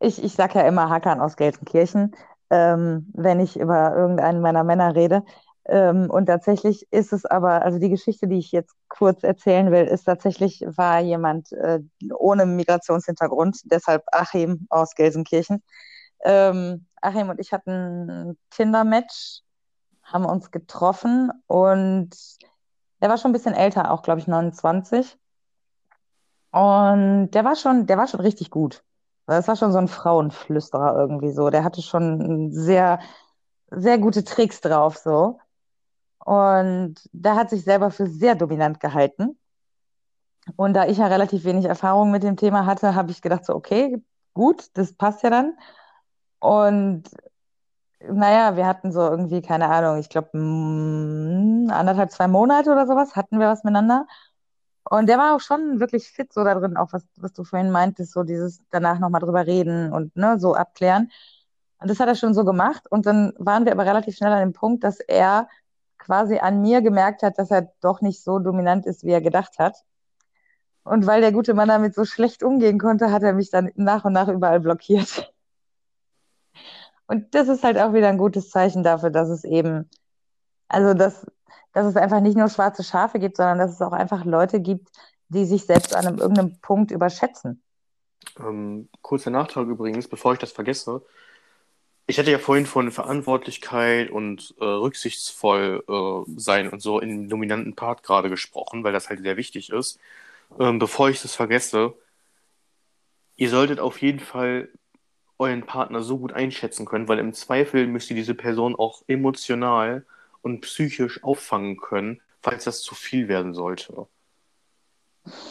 [0.00, 2.14] ich, ich sage ja immer Hackern aus Gelsenkirchen,
[2.50, 5.24] ähm, wenn ich über irgendeinen meiner Männer rede.
[5.64, 9.84] Ähm, und tatsächlich ist es aber, also die Geschichte, die ich jetzt kurz erzählen will,
[9.84, 11.80] ist tatsächlich, war jemand äh,
[12.14, 15.62] ohne Migrationshintergrund, deshalb Achim aus Gelsenkirchen.
[16.24, 19.42] Ähm, Achim und ich hatten ein Tinder-Match,
[20.02, 22.10] haben uns getroffen und
[23.00, 25.18] er war schon ein bisschen älter, auch glaube ich 29.
[26.52, 28.84] Und der war schon, der war schon richtig gut.
[29.26, 31.48] Das war schon so ein Frauenflüsterer irgendwie so.
[31.50, 33.00] Der hatte schon sehr,
[33.70, 35.38] sehr gute Tricks drauf so.
[36.24, 39.38] Und der hat sich selber für sehr dominant gehalten.
[40.56, 43.54] Und da ich ja relativ wenig Erfahrung mit dem Thema hatte, habe ich gedacht so,
[43.54, 44.02] okay,
[44.34, 45.56] gut, das passt ja dann.
[46.40, 47.04] Und
[48.10, 50.30] naja, wir hatten so irgendwie, keine Ahnung, ich glaube,
[51.72, 54.06] anderthalb, zwei Monate oder sowas hatten wir was miteinander.
[54.84, 57.70] Und der war auch schon wirklich fit so da drin, auch was, was du vorhin
[57.70, 61.10] meintest, so dieses danach nochmal drüber reden und ne, so abklären.
[61.78, 62.86] Und das hat er schon so gemacht.
[62.90, 65.48] Und dann waren wir aber relativ schnell an dem Punkt, dass er
[65.98, 69.58] quasi an mir gemerkt hat, dass er doch nicht so dominant ist, wie er gedacht
[69.58, 69.76] hat.
[70.84, 74.04] Und weil der gute Mann damit so schlecht umgehen konnte, hat er mich dann nach
[74.04, 75.31] und nach überall blockiert.
[77.12, 79.90] Und das ist halt auch wieder ein gutes Zeichen dafür, dass es eben,
[80.68, 81.26] also dass,
[81.74, 84.88] dass es einfach nicht nur schwarze Schafe gibt, sondern dass es auch einfach Leute gibt,
[85.28, 87.62] die sich selbst an einem, irgendeinem Punkt überschätzen.
[88.40, 91.02] Ähm, kurzer Nachtrag übrigens, bevor ich das vergesse.
[92.06, 97.74] Ich hatte ja vorhin von Verantwortlichkeit und äh, rücksichtsvoll äh, sein und so im dominanten
[97.74, 100.00] Part gerade gesprochen, weil das halt sehr wichtig ist.
[100.58, 101.92] Ähm, bevor ich das vergesse,
[103.36, 104.70] ihr solltet auf jeden Fall
[105.42, 110.04] euren Partner so gut einschätzen können, weil im Zweifel müsst ihr diese Person auch emotional
[110.40, 114.06] und psychisch auffangen können, falls das zu viel werden sollte.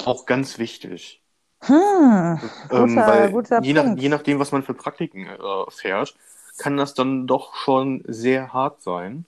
[0.06, 1.22] Auch ganz wichtig.
[1.64, 2.39] Hm, ähm,
[2.70, 3.96] guter, ähm, weil guter je, Punkt.
[3.96, 5.38] nach, je nachdem, was man für Praktiken äh,
[5.70, 6.16] fährt,
[6.58, 9.26] kann das dann doch schon sehr hart sein.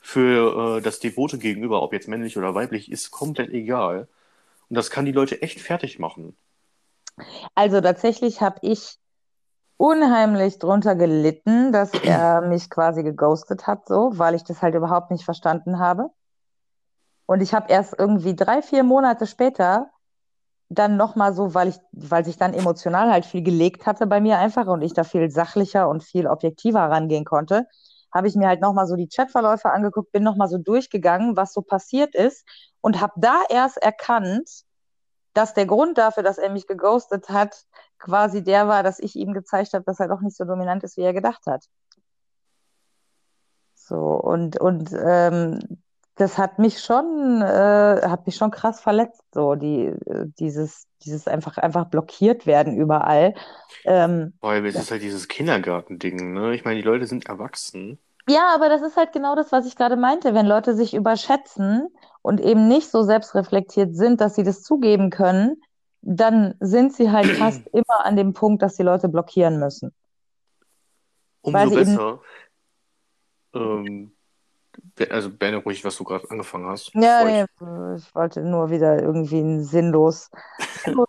[0.00, 4.06] Für äh, das Devote gegenüber, ob jetzt männlich oder weiblich, ist komplett egal.
[4.68, 6.36] Und das kann die Leute echt fertig machen.
[7.54, 8.98] Also tatsächlich habe ich
[9.76, 15.10] unheimlich drunter gelitten, dass er mich quasi geghostet hat, so, weil ich das halt überhaupt
[15.10, 16.10] nicht verstanden habe.
[17.26, 19.90] Und ich habe erst irgendwie drei, vier Monate später
[20.68, 24.38] dann nochmal so, weil ich, weil sich dann emotional halt viel gelegt hatte bei mir
[24.38, 27.66] einfach und ich da viel sachlicher und viel objektiver rangehen konnte,
[28.12, 31.62] habe ich mir halt nochmal so die Chatverläufe angeguckt, bin nochmal so durchgegangen, was so
[31.62, 32.46] passiert ist
[32.80, 34.63] und habe da erst erkannt,
[35.34, 37.66] dass der Grund dafür, dass er mich geghostet hat,
[37.98, 40.96] quasi der war, dass ich ihm gezeigt habe, dass er doch nicht so dominant ist,
[40.96, 41.64] wie er gedacht hat.
[43.74, 45.58] So, und, und ähm,
[46.14, 49.92] das hat mich schon, äh, hat mich schon krass verletzt, so, die,
[50.38, 53.34] dieses, dieses einfach, einfach blockiert werden überall.
[53.84, 54.80] Ähm, Weil es ja.
[54.80, 56.54] ist halt dieses Kindergartending, ne?
[56.54, 57.98] Ich meine, die Leute sind erwachsen.
[58.28, 60.34] Ja, aber das ist halt genau das, was ich gerade meinte.
[60.34, 61.88] Wenn Leute sich überschätzen
[62.22, 65.62] und eben nicht so selbstreflektiert sind, dass sie das zugeben können,
[66.00, 69.94] dann sind sie halt fast immer an dem Punkt, dass die Leute blockieren müssen.
[71.42, 72.20] Umso besser.
[73.54, 74.13] Ähm,
[75.10, 77.44] also beende ruhig, was du gerade angefangen hast, ja, nee,
[77.96, 80.30] ich wollte nur wieder irgendwie ein sinnlos,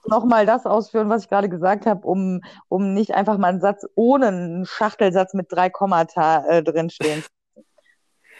[0.05, 3.85] nochmal das ausführen, was ich gerade gesagt habe, um, um nicht einfach mal einen Satz
[3.95, 7.23] ohne einen Schachtelsatz mit drei Kommata äh, drinstehen.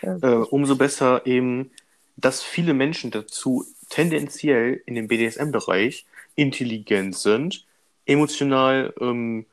[0.01, 1.71] Äh, umso besser eben,
[2.17, 7.65] dass viele Menschen dazu tendenziell in dem BDSM-Bereich intelligent sind,
[8.05, 9.45] emotional ähm,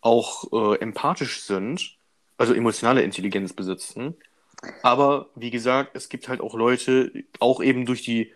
[0.00, 1.96] auch äh, empathisch sind,
[2.38, 4.14] also emotionale Intelligenz besitzen.
[4.82, 8.32] Aber wie gesagt, es gibt halt auch Leute, auch eben durch die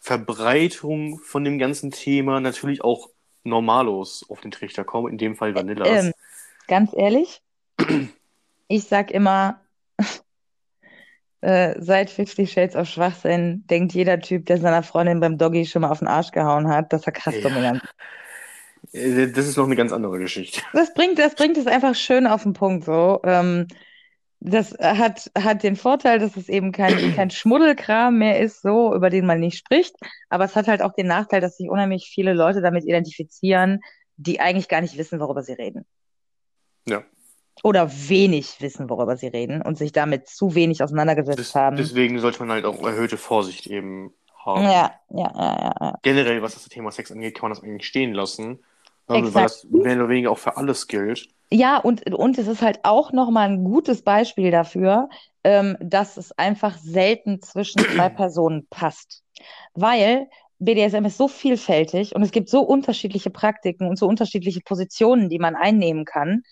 [0.00, 3.10] Verbreitung von dem ganzen Thema, natürlich auch
[3.44, 5.88] Normalos auf den Trichter kommen, in dem Fall Vanillas.
[5.88, 6.12] ähm,
[6.66, 7.42] ganz ehrlich,
[8.68, 9.60] ich sag immer,
[11.40, 15.82] äh, seit Fifty Shades of Schwachsinn denkt jeder Typ, der seiner Freundin beim Doggy schon
[15.82, 17.94] mal auf den Arsch gehauen hat, dass er krass Ja, dominant ist.
[18.92, 20.62] äh, das ist noch eine ganz andere Geschichte.
[20.72, 23.20] Das bringt, das bringt es einfach schön auf den Punkt so.
[23.24, 23.68] Ähm,
[24.40, 29.10] das hat, hat den Vorteil, dass es eben kein, kein Schmuddelkram mehr ist, so, über
[29.10, 29.96] den man nicht spricht.
[30.28, 33.80] Aber es hat halt auch den Nachteil, dass sich unheimlich viele Leute damit identifizieren,
[34.16, 35.84] die eigentlich gar nicht wissen, worüber sie reden.
[36.86, 37.02] Ja.
[37.64, 41.76] Oder wenig wissen, worüber sie reden und sich damit zu wenig auseinandergesetzt Des, haben.
[41.76, 44.14] deswegen sollte man halt auch erhöhte Vorsicht eben
[44.44, 44.62] haben.
[44.62, 45.98] Ja, ja, ja, ja.
[46.02, 48.60] Generell, was das Thema Sex angeht, kann man das eigentlich stehen lassen.
[49.08, 49.34] Exakt.
[49.34, 51.28] Weil das mehr oder weniger auch für alles gilt.
[51.50, 55.08] Ja, und, und es ist halt auch nochmal ein gutes Beispiel dafür,
[55.44, 59.22] ähm, dass es einfach selten zwischen zwei Personen passt.
[59.74, 60.28] Weil
[60.58, 65.38] BDSM ist so vielfältig und es gibt so unterschiedliche Praktiken und so unterschiedliche Positionen, die
[65.38, 66.42] man einnehmen kann.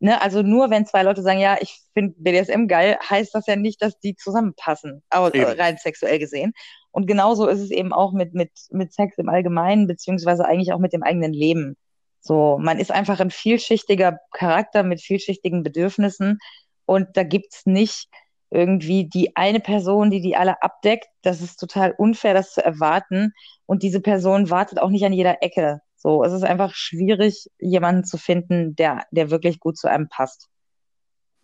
[0.00, 0.20] Ne?
[0.20, 3.82] Also nur wenn zwei Leute sagen, ja, ich finde BDSM geil, heißt das ja nicht,
[3.82, 5.44] dass die zusammenpassen, aber Eben.
[5.44, 6.54] rein sexuell gesehen.
[6.90, 10.78] Und genauso ist es eben auch mit, mit, mit Sex im Allgemeinen, beziehungsweise eigentlich auch
[10.78, 11.76] mit dem eigenen Leben.
[12.20, 16.38] So, man ist einfach ein vielschichtiger Charakter mit vielschichtigen Bedürfnissen
[16.84, 18.08] und da gibt's nicht
[18.50, 21.06] irgendwie die eine Person, die die alle abdeckt.
[21.22, 23.32] Das ist total unfair, das zu erwarten.
[23.64, 25.80] Und diese Person wartet auch nicht an jeder Ecke.
[25.96, 30.48] So, es ist einfach schwierig, jemanden zu finden, der, der wirklich gut zu einem passt.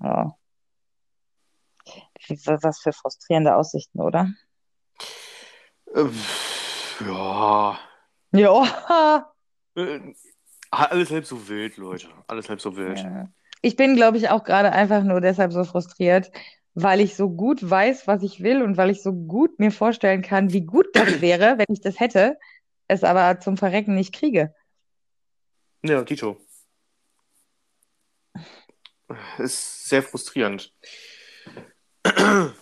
[0.02, 0.36] Ja.
[2.46, 4.32] Was für frustrierende Aussichten, oder?
[5.94, 6.18] Ähm,
[7.06, 7.78] ja.
[8.32, 9.32] Ja.
[10.72, 12.08] Äh, Alles halb so wild, Leute.
[12.26, 12.98] Alles halb so wild.
[12.98, 13.28] Ja.
[13.62, 16.30] Ich bin, glaube ich, auch gerade einfach nur deshalb so frustriert,
[16.74, 20.22] weil ich so gut weiß, was ich will und weil ich so gut mir vorstellen
[20.22, 22.38] kann, wie gut das wäre, wenn ich das hätte,
[22.88, 24.54] es aber zum Verrecken nicht kriege.
[25.82, 26.40] Ja, Tito.
[29.38, 30.72] Ist sehr frustrierend.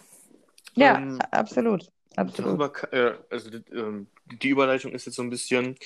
[0.76, 1.88] Ja, Ähm, absolut.
[2.16, 2.61] Absolut.
[2.61, 5.76] Darüber, äh, also ähm, die Überleitung ist jetzt so ein bisschen,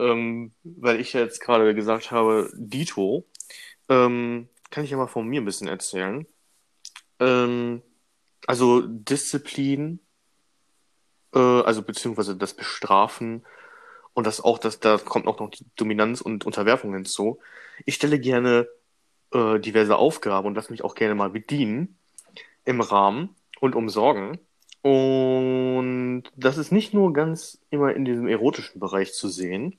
[0.00, 3.26] ähm, weil ich jetzt gerade gesagt habe, Dito,
[3.88, 6.26] ähm, kann ich ja mal von mir ein bisschen erzählen.
[7.18, 7.82] Ähm,
[8.46, 10.00] also Disziplin,
[11.34, 13.44] äh, also beziehungsweise das Bestrafen
[14.14, 17.38] und das auch, das, da kommt auch noch die Dominanz und Unterwerfung hinzu.
[17.84, 18.68] Ich stelle gerne
[19.32, 21.98] äh, diverse Aufgaben und lasse mich auch gerne mal bedienen
[22.64, 24.38] im Rahmen und umsorgen.
[24.82, 29.78] Und das ist nicht nur ganz immer in diesem erotischen Bereich zu sehen,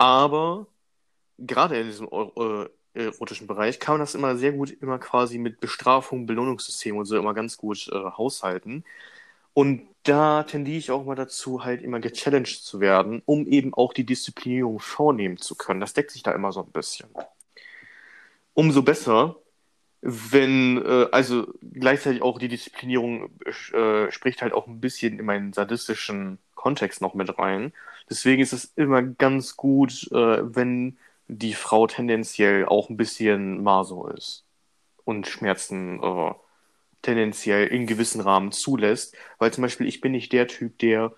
[0.00, 0.66] aber
[1.38, 5.60] gerade in diesem äh, erotischen Bereich kann man das immer sehr gut immer quasi mit
[5.60, 8.84] Bestrafung, Belohnungssystem und so immer ganz gut äh, haushalten.
[9.52, 13.92] Und da tendiere ich auch mal dazu, halt immer gechallenged zu werden, um eben auch
[13.92, 15.80] die Disziplinierung vornehmen zu können.
[15.80, 17.10] Das deckt sich da immer so ein bisschen.
[18.54, 19.36] Umso besser,
[20.00, 23.30] wenn, äh, also gleichzeitig auch die Disziplinierung
[23.74, 27.72] äh, spricht halt auch ein bisschen in meinen sadistischen Kontext noch mit rein.
[28.10, 34.08] Deswegen ist es immer ganz gut, äh, wenn die Frau tendenziell auch ein bisschen Maso
[34.08, 34.44] ist
[35.04, 36.34] und Schmerzen äh,
[37.00, 41.14] tendenziell in gewissen Rahmen zulässt, weil zum Beispiel ich bin nicht der Typ, der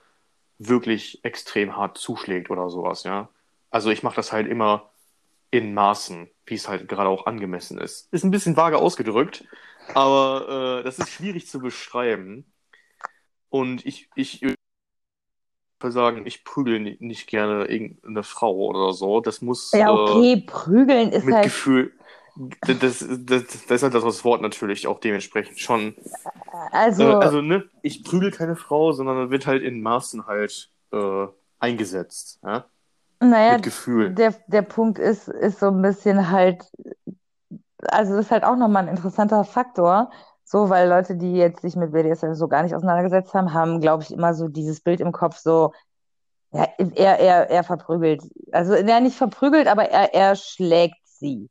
[0.58, 3.28] wirklich extrem hart zuschlägt oder sowas, ja.
[3.70, 4.90] Also ich mache das halt immer
[5.50, 8.12] in Maßen, wie es halt gerade auch angemessen ist.
[8.12, 9.44] Ist ein bisschen vage ausgedrückt,
[9.92, 12.44] aber äh, das ist schwierig zu beschreiben.
[13.48, 14.42] Und ich, ich
[15.90, 19.20] sagen, ich prügel ni- nicht gerne irgendeine Frau oder so.
[19.20, 21.92] Das muss Ja, äh, okay, prügeln ist mit halt, Gefühl.
[22.34, 25.96] Das, das, das, ist halt das Wort natürlich auch dementsprechend schon.
[26.72, 31.26] also, Äh, also, ne, ich prügel keine Frau, sondern wird halt in Maßen halt äh,
[31.58, 32.40] eingesetzt.
[32.42, 32.66] Ja?
[33.20, 34.14] naja, Mit Gefühl.
[34.16, 36.64] der, der Punkt ist, ist so ein bisschen halt,
[37.90, 40.10] also das ist halt auch nochmal ein interessanter Faktor,
[40.52, 44.02] so, weil Leute, die jetzt sich mit BDSM so gar nicht auseinandergesetzt haben, haben, glaube
[44.02, 45.72] ich, immer so dieses Bild im Kopf, so,
[46.52, 48.22] ja, er, er, er verprügelt,
[48.52, 51.48] also er nicht verprügelt, aber er, er schlägt sie.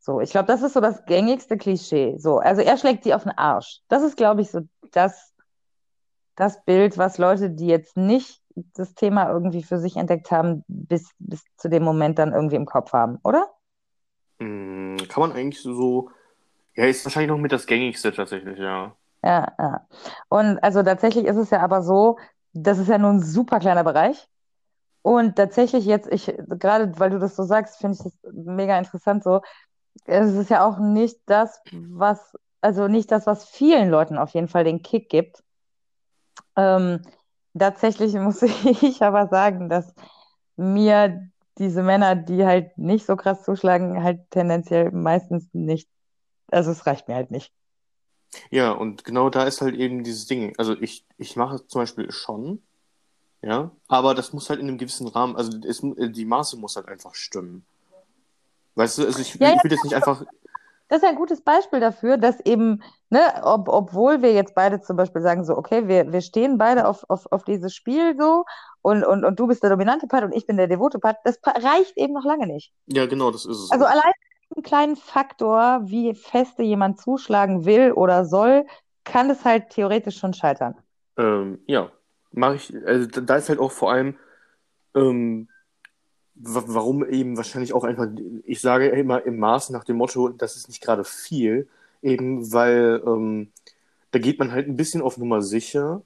[0.00, 2.16] So, ich glaube, das ist so das gängigste Klischee.
[2.18, 3.82] So, also er schlägt sie auf den Arsch.
[3.86, 5.32] Das ist, glaube ich, so das,
[6.34, 8.42] das Bild, was Leute, die jetzt nicht
[8.74, 12.66] das Thema irgendwie für sich entdeckt haben, bis, bis zu dem Moment dann irgendwie im
[12.66, 13.46] Kopf haben, oder?
[14.40, 16.10] Hm, kann man eigentlich so.
[16.76, 18.96] Ja, ist wahrscheinlich noch mit das gängigste tatsächlich, ja.
[19.22, 19.86] Ja, ja.
[20.28, 22.18] Und also tatsächlich ist es ja aber so,
[22.52, 24.28] das ist ja nur ein super kleiner Bereich.
[25.02, 29.24] Und tatsächlich jetzt, ich, gerade weil du das so sagst, finde ich das mega interessant
[29.24, 29.42] so.
[30.06, 34.48] Es ist ja auch nicht das, was, also nicht das, was vielen Leuten auf jeden
[34.48, 35.42] Fall den Kick gibt.
[36.56, 37.02] Ähm,
[37.58, 39.94] tatsächlich muss ich aber sagen, dass
[40.56, 45.88] mir diese Männer, die halt nicht so krass zuschlagen, halt tendenziell meistens nicht,
[46.54, 47.52] also es reicht mir halt nicht.
[48.50, 50.54] Ja, und genau da ist halt eben dieses Ding.
[50.58, 52.62] Also ich, ich mache es zum Beispiel schon,
[53.42, 56.88] ja, aber das muss halt in einem gewissen Rahmen, also es, die Maße muss halt
[56.88, 57.64] einfach stimmen.
[58.74, 60.24] Weißt du, also ich, Ja, ja, ich will jetzt nicht einfach,
[60.88, 64.96] das ist ein gutes Beispiel dafür, dass eben, ne, ob, obwohl wir jetzt beide zum
[64.96, 68.44] Beispiel sagen, so, okay, wir, wir stehen beide auf, auf, auf dieses Spiel so
[68.82, 71.38] und, und, und du bist der dominante Part und ich bin der devote Part, das
[71.44, 72.72] reicht eben noch lange nicht.
[72.86, 73.70] Ja, genau, das ist es.
[73.70, 74.12] Also allein
[74.54, 78.66] einen kleinen Faktor, wie feste jemand zuschlagen will oder soll,
[79.04, 80.74] kann es halt theoretisch schon scheitern.
[81.16, 81.90] Ähm, ja,
[82.32, 84.16] mache ich, also da ist halt auch vor allem,
[84.94, 85.48] ähm,
[86.34, 88.06] warum eben wahrscheinlich auch einfach,
[88.44, 91.68] ich sage immer im Maß nach dem Motto, das ist nicht gerade viel,
[92.02, 93.52] eben weil ähm,
[94.10, 96.02] da geht man halt ein bisschen auf Nummer sicher.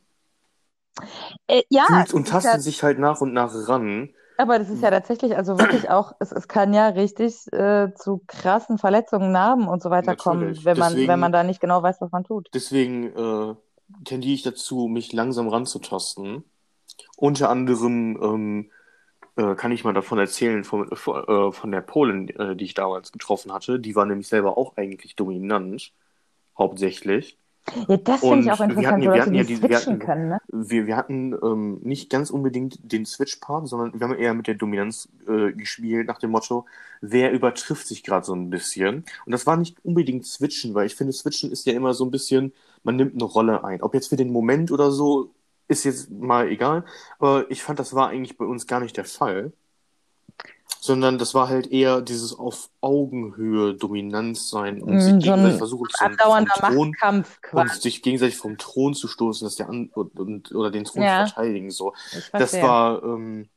[1.46, 1.84] Äh, ja.
[1.86, 4.11] Fühlt und tastet ja, sich halt nach und nach ran.
[4.39, 8.22] Aber das ist ja tatsächlich, also wirklich auch, es, es kann ja richtig äh, zu
[8.28, 10.22] krassen Verletzungen, Narben und so weiter Natürlich.
[10.22, 12.49] kommen, wenn man, deswegen, wenn man da nicht genau weiß, was man tut.
[12.55, 13.55] Deswegen äh,
[14.05, 16.45] tendiere ich dazu, mich langsam ranzutasten.
[17.16, 18.70] Unter anderem ähm,
[19.36, 23.11] äh, kann ich mal davon erzählen, von, äh, von der Polin, äh, die ich damals
[23.11, 23.80] getroffen hatte.
[23.80, 25.93] Die war nämlich selber auch eigentlich dominant,
[26.57, 27.39] hauptsächlich.
[27.89, 30.41] Ja, das finde ich auch interessant, wir hatten, wir hatten die, wir hatten, können, ne?
[30.49, 34.55] wir, wir hatten ähm, nicht ganz unbedingt den Switch-Part, sondern wir haben eher mit der
[34.55, 36.66] Dominanz äh, gespielt, nach dem Motto,
[37.01, 39.05] wer übertrifft sich gerade so ein bisschen.
[39.27, 42.11] Und das war nicht unbedingt Switchen, weil ich finde, Switchen ist ja immer so ein
[42.11, 42.53] bisschen,
[42.83, 43.83] man nimmt eine Rolle ein.
[43.83, 45.31] Ob jetzt für den Moment oder so,
[45.69, 46.85] ist jetzt mal egal.
[47.19, 49.53] Aber ich fand, das war eigentlich bei uns gar nicht der Fall
[50.80, 55.89] sondern das war halt eher dieses auf Augenhöhe Dominanz sein und mm, sich gegenseitig versuchen
[55.91, 56.05] zu
[56.72, 61.03] Thron, und sich gegenseitig vom Thron zu stoßen, dass der an, und, oder den Thron
[61.03, 61.26] ja.
[61.26, 61.95] verteidigen so.
[62.32, 63.49] Das war ähm,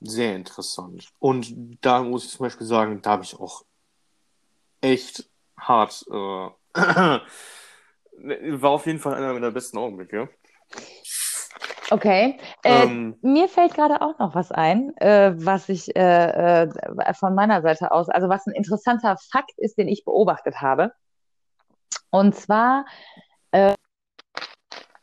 [0.00, 1.08] sehr interessant.
[1.18, 3.64] Und da muss ich zum Beispiel sagen, da habe ich auch
[4.80, 6.48] echt hart äh,
[8.14, 10.28] war auf jeden Fall einer meiner besten Augenblicke.
[11.90, 12.38] Okay.
[12.62, 17.34] Äh, ähm, mir fällt gerade auch noch was ein, äh, was ich äh, äh, von
[17.34, 20.92] meiner Seite aus, also was ein interessanter Fakt ist, den ich beobachtet habe.
[22.10, 22.86] Und zwar
[23.52, 23.74] äh,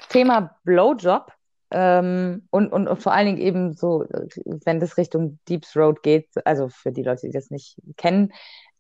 [0.10, 1.32] Thema Blowjob.
[1.74, 4.06] Ähm, und, und, und vor allen Dingen eben so,
[4.46, 8.34] wenn das Richtung Deep Throat geht, also für die Leute, die das nicht kennen,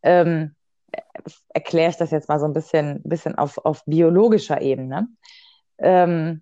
[0.03, 0.55] ähm,
[1.53, 5.07] erkläre ich das jetzt mal so ein bisschen, bisschen auf, auf biologischer Ebene.
[5.78, 6.41] Ähm,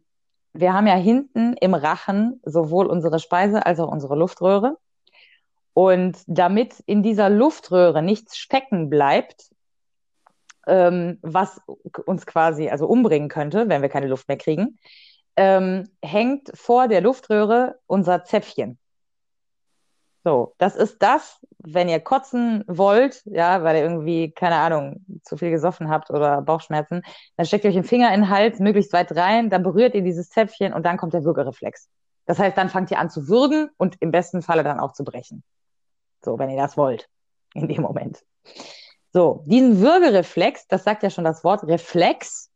[0.54, 4.78] wir haben ja hinten im Rachen sowohl unsere Speise als auch unsere Luftröhre.
[5.74, 9.50] Und damit in dieser Luftröhre nichts stecken bleibt,
[10.68, 11.62] ähm, was
[12.06, 14.78] uns quasi also umbringen könnte, wenn wir keine Luft mehr kriegen,
[15.36, 18.78] ähm, hängt vor der Luftröhre unser Zäpfchen.
[20.24, 25.38] So, das ist das, wenn ihr kotzen wollt, ja, weil ihr irgendwie, keine Ahnung, zu
[25.38, 27.04] viel gesoffen habt oder Bauchschmerzen,
[27.38, 30.02] dann steckt ihr euch den Finger in den Hals, möglichst weit rein, dann berührt ihr
[30.02, 31.88] dieses Zäpfchen und dann kommt der Würgereflex.
[32.26, 35.04] Das heißt, dann fangt ihr an zu würgen und im besten Falle dann auch zu
[35.04, 35.44] brechen.
[36.24, 37.10] So, wenn ihr das wollt,
[37.54, 38.24] in dem Moment.
[39.14, 42.49] So, diesen Würgereflex, das sagt ja schon das Wort Reflex,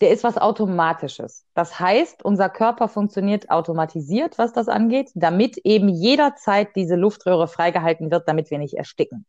[0.00, 1.46] der ist was Automatisches.
[1.54, 8.10] Das heißt, unser Körper funktioniert automatisiert, was das angeht, damit eben jederzeit diese Luftröhre freigehalten
[8.10, 9.24] wird, damit wir nicht ersticken.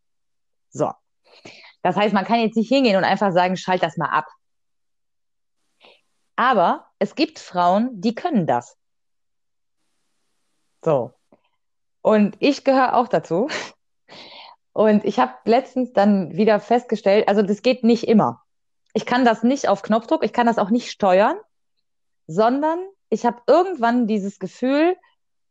[0.70, 0.92] So.
[1.82, 4.26] Das heißt, man kann jetzt nicht hingehen und einfach sagen, schalt das mal ab.
[6.36, 8.78] Aber es gibt Frauen, die können das.
[10.84, 11.14] So.
[12.02, 13.48] Und ich gehöre auch dazu.
[14.74, 18.45] Und ich habe letztens dann wieder festgestellt, also das geht nicht immer.
[18.96, 21.36] Ich kann das nicht auf Knopfdruck, ich kann das auch nicht steuern,
[22.28, 22.80] sondern
[23.10, 24.96] ich habe irgendwann dieses Gefühl,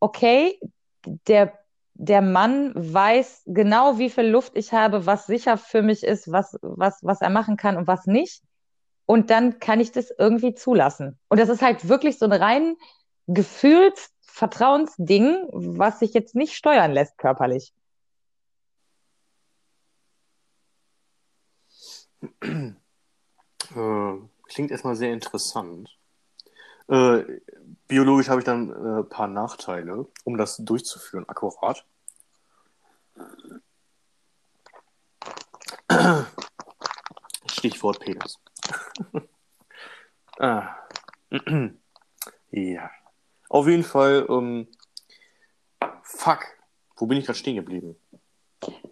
[0.00, 0.58] okay,
[1.04, 1.52] der,
[1.92, 6.56] der Mann weiß genau, wie viel Luft ich habe, was sicher für mich ist, was,
[6.62, 8.42] was, was er machen kann und was nicht.
[9.04, 11.18] Und dann kann ich das irgendwie zulassen.
[11.28, 12.76] Und das ist halt wirklich so ein rein
[13.26, 17.74] Gefühlsvertrauensding, was sich jetzt nicht steuern lässt körperlich.
[23.74, 25.96] Äh, klingt erstmal sehr interessant.
[26.88, 27.40] Äh,
[27.88, 31.84] biologisch habe ich dann ein äh, paar Nachteile, um das durchzuführen, akkurat.
[37.50, 38.38] Stichwort Penis.
[40.38, 40.76] ah.
[42.50, 42.90] ja.
[43.48, 44.68] Auf jeden Fall, ähm,
[46.02, 46.44] fuck,
[46.96, 47.96] wo bin ich gerade stehen geblieben?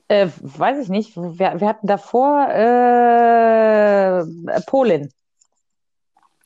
[0.09, 1.17] Äh, weiß ich nicht.
[1.17, 4.25] Wir, wir hatten davor äh,
[4.67, 5.13] Polin.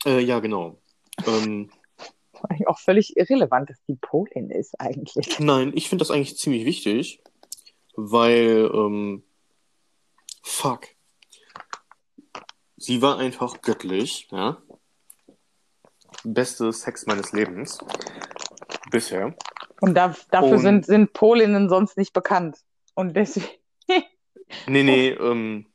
[0.05, 0.79] Äh, ja, genau.
[1.27, 1.71] Ähm,
[2.67, 5.39] auch völlig irrelevant, dass die Polin ist eigentlich.
[5.41, 7.23] Nein, ich finde das eigentlich ziemlich wichtig,
[7.97, 9.25] weil, ähm,
[10.43, 10.87] fuck.
[12.77, 14.59] Sie war einfach göttlich, ja.
[16.25, 17.79] Beste Sex meines Lebens.
[18.91, 19.35] Bisher.
[19.81, 20.59] Und da, dafür Und...
[20.61, 22.59] sind, sind Polinnen sonst nicht bekannt.
[22.97, 23.47] Und deswegen.
[24.67, 25.67] nee, nee, ähm,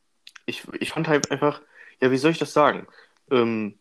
[0.46, 1.62] ich, ich fand halt einfach,
[2.02, 2.88] ja, wie soll ich das sagen?
[3.30, 3.78] Ähm,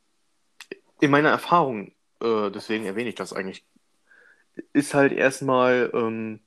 [1.01, 1.89] in meiner Erfahrung,
[2.21, 3.65] äh, deswegen erwähne ich das eigentlich,
[4.75, 6.41] ist halt erstmal ähm,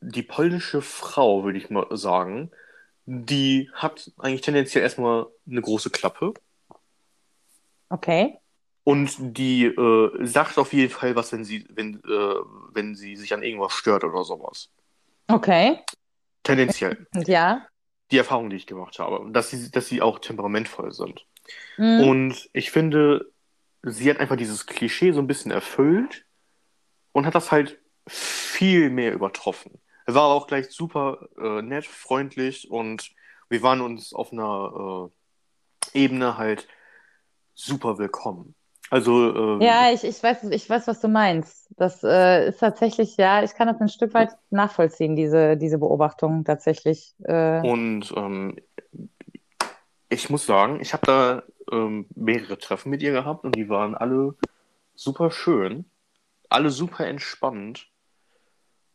[0.00, 2.50] die polnische Frau, würde ich mal sagen,
[3.06, 6.34] die hat eigentlich tendenziell erstmal eine große Klappe.
[7.88, 8.36] Okay.
[8.82, 12.34] Und die äh, sagt auf jeden Fall was, wenn sie, wenn, äh,
[12.72, 14.70] wenn sie sich an irgendwas stört oder sowas.
[15.30, 15.78] Okay.
[16.42, 17.06] Tendenziell.
[17.26, 17.66] Ja.
[18.10, 21.26] Die Erfahrung, die ich gemacht habe, dass sie, dass sie auch temperamentvoll sind.
[21.76, 22.00] Mhm.
[22.00, 23.32] Und ich finde,
[23.82, 26.24] sie hat einfach dieses Klischee so ein bisschen erfüllt
[27.12, 27.78] und hat das halt
[28.08, 29.80] viel mehr übertroffen.
[30.06, 33.10] Er war aber auch gleich super äh, nett, freundlich und
[33.48, 35.10] wir waren uns auf einer
[35.94, 36.66] äh, Ebene halt
[37.54, 38.54] super willkommen.
[38.90, 41.68] Also, ähm, Ja, ich, ich weiß, ich weiß, was du meinst.
[41.76, 46.44] Das äh, ist tatsächlich, ja, ich kann das ein Stück weit nachvollziehen, diese, diese Beobachtung
[46.44, 47.14] tatsächlich.
[47.22, 48.56] Äh, und ähm,
[50.08, 53.94] ich muss sagen, ich habe da ähm, mehrere Treffen mit ihr gehabt und die waren
[53.94, 54.34] alle
[54.96, 55.84] super schön,
[56.48, 57.86] alle super entspannt.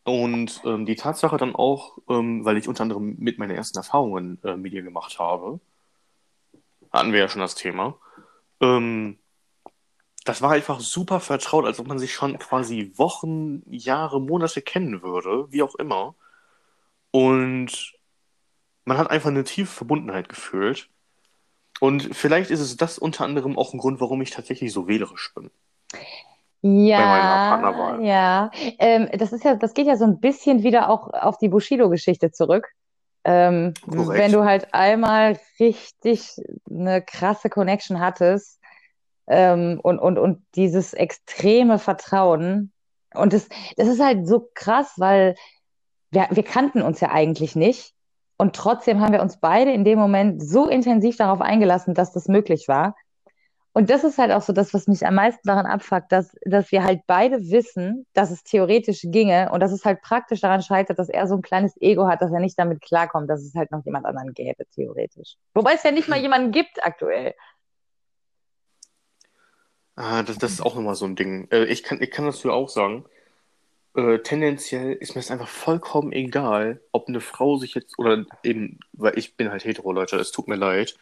[0.04, 4.40] Und ähm, die Tatsache dann auch, ähm, weil ich unter anderem mit meinen ersten Erfahrungen
[4.44, 5.60] äh, mit ihr gemacht habe,
[6.92, 7.98] hatten wir ja schon das Thema,
[8.60, 9.18] ähm,
[10.26, 15.04] das war einfach super vertraut, als ob man sich schon quasi Wochen, Jahre, Monate kennen
[15.04, 16.16] würde, wie auch immer.
[17.12, 17.94] Und
[18.86, 20.90] man hat einfach eine tiefe Verbundenheit gefühlt.
[21.80, 25.32] Und vielleicht ist es das unter anderem auch ein Grund, warum ich tatsächlich so wählerisch
[25.36, 25.52] bin.
[28.02, 28.52] ja, ja.
[28.80, 32.32] Ähm, das ist ja, das geht ja so ein bisschen wieder auch auf die Bushido-Geschichte
[32.32, 32.68] zurück.
[33.24, 38.60] Ähm, wenn du halt einmal richtig eine krasse Connection hattest,
[39.28, 42.72] ähm, und, und, und dieses extreme Vertrauen.
[43.14, 43.48] Und das,
[43.78, 45.36] das ist halt so krass, weil
[46.12, 47.94] wir, wir kannten uns ja eigentlich nicht.
[48.38, 52.28] Und trotzdem haben wir uns beide in dem Moment so intensiv darauf eingelassen, dass das
[52.28, 52.96] möglich war.
[53.78, 56.72] Und das ist halt auch so das, was mich am meisten daran abfuckt, dass, dass
[56.72, 60.98] wir halt beide wissen, dass es theoretisch ginge und dass es halt praktisch daran scheitert,
[60.98, 63.72] dass er so ein kleines Ego hat, dass er nicht damit klarkommt, dass es halt
[63.72, 65.36] noch jemand anderen gäbe, theoretisch.
[65.54, 67.34] Wobei es ja nicht mal jemanden gibt aktuell.
[69.96, 71.48] Ah, das, das ist auch nochmal so ein Ding.
[71.52, 73.06] Äh, ich kann, ich kann dazu auch sagen,
[73.96, 78.80] äh, tendenziell ist mir es einfach vollkommen egal, ob eine Frau sich jetzt, oder eben,
[78.94, 80.98] weil ich bin halt hetero, Leute, es tut mir leid,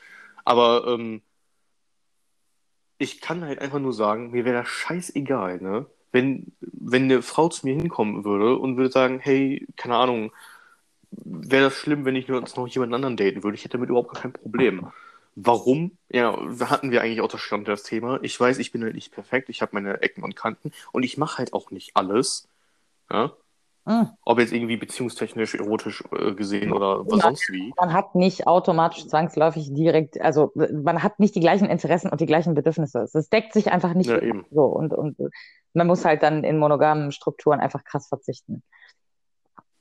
[0.45, 1.21] aber ähm,
[2.97, 5.85] ich kann halt einfach nur sagen, mir wäre das scheißegal, ne?
[6.11, 10.31] Wenn, wenn eine Frau zu mir hinkommen würde und würde sagen, hey, keine Ahnung,
[11.11, 13.55] wäre das schlimm, wenn ich nur noch jemand anderen daten würde?
[13.55, 14.91] Ich hätte damit überhaupt gar kein Problem.
[15.35, 15.97] Warum?
[16.09, 16.37] Ja,
[16.69, 18.19] hatten wir eigentlich auch das schon das Thema.
[18.21, 21.17] Ich weiß, ich bin halt nicht perfekt, ich habe meine Ecken und Kanten und ich
[21.17, 22.47] mache halt auch nicht alles.
[23.11, 23.33] Ja?
[23.85, 24.03] Mm.
[24.25, 27.23] Ob jetzt irgendwie beziehungstechnisch, erotisch äh, gesehen oder was Ja.
[27.25, 27.73] sonst wie.
[27.77, 32.25] Man hat nicht automatisch zwangsläufig direkt, also man hat nicht die gleichen Interessen und die
[32.25, 32.99] gleichen Bedürfnisse.
[33.11, 34.21] Es deckt sich einfach nicht Ja,
[34.51, 35.17] so und, und
[35.73, 38.63] man muss halt dann in monogamen Strukturen einfach krass verzichten.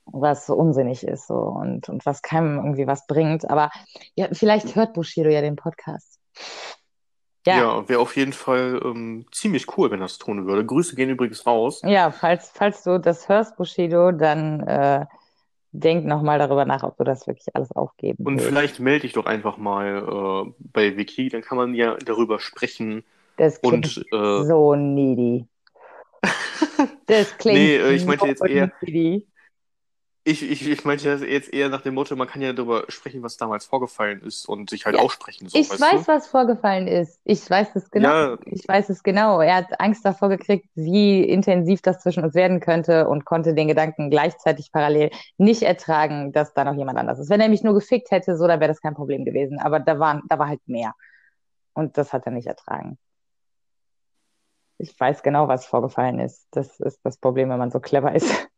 [0.06, 3.48] Was so unsinnig ist so und, und was keinem irgendwie was bringt.
[3.48, 3.70] Aber
[4.14, 6.18] ja, vielleicht hört Bushido ja den Podcast.
[7.46, 10.64] Ja, Ja, wäre auf jeden Fall ähm, ziemlich cool, wenn das tun würde.
[10.66, 11.80] Grüße gehen übrigens raus.
[11.84, 15.06] ja, falls, falls du das hörst, Bushido, dann äh,
[15.72, 18.46] denk nochmal darüber nach, ob du das wirklich alles aufgeben Und willst.
[18.48, 23.04] vielleicht melde dich doch einfach mal äh, bei Vicky, dann kann man ja darüber sprechen.
[23.38, 25.46] Das klingt Und äh, so needy.
[27.06, 29.26] Das klingt Nee, äh, ich meinte so jetzt eher- needy.
[30.24, 33.22] Ich, ich, ich meinte das jetzt eher nach dem Motto, man kann ja darüber sprechen,
[33.22, 35.48] was damals vorgefallen ist und sich halt Ja, aussprechen.
[35.48, 36.06] So, Ich weiß, du?
[36.08, 37.20] was vorgefallen ist.
[37.24, 38.08] Ich weiß es genau.
[38.08, 39.40] Ja, Ich weiß es genau.
[39.40, 43.66] Er hat Angst davor gekriegt, wie intensiv das zwischen uns werden könnte und konnte den
[43.66, 47.28] Gedanken gleichzeitig parallel nicht ertragen, dass da noch jemand anders ist.
[47.28, 49.58] Wenn er mich nur gefickt hätte, so, dann wäre das kein Problem gewesen.
[49.58, 50.94] Aber da war, da war halt mehr.
[51.74, 52.96] Und das hat er nicht ertragen.
[54.78, 56.46] Ich weiß genau, was vorgefallen ist.
[56.52, 58.48] Das ist das Problem, wenn man so clever ist.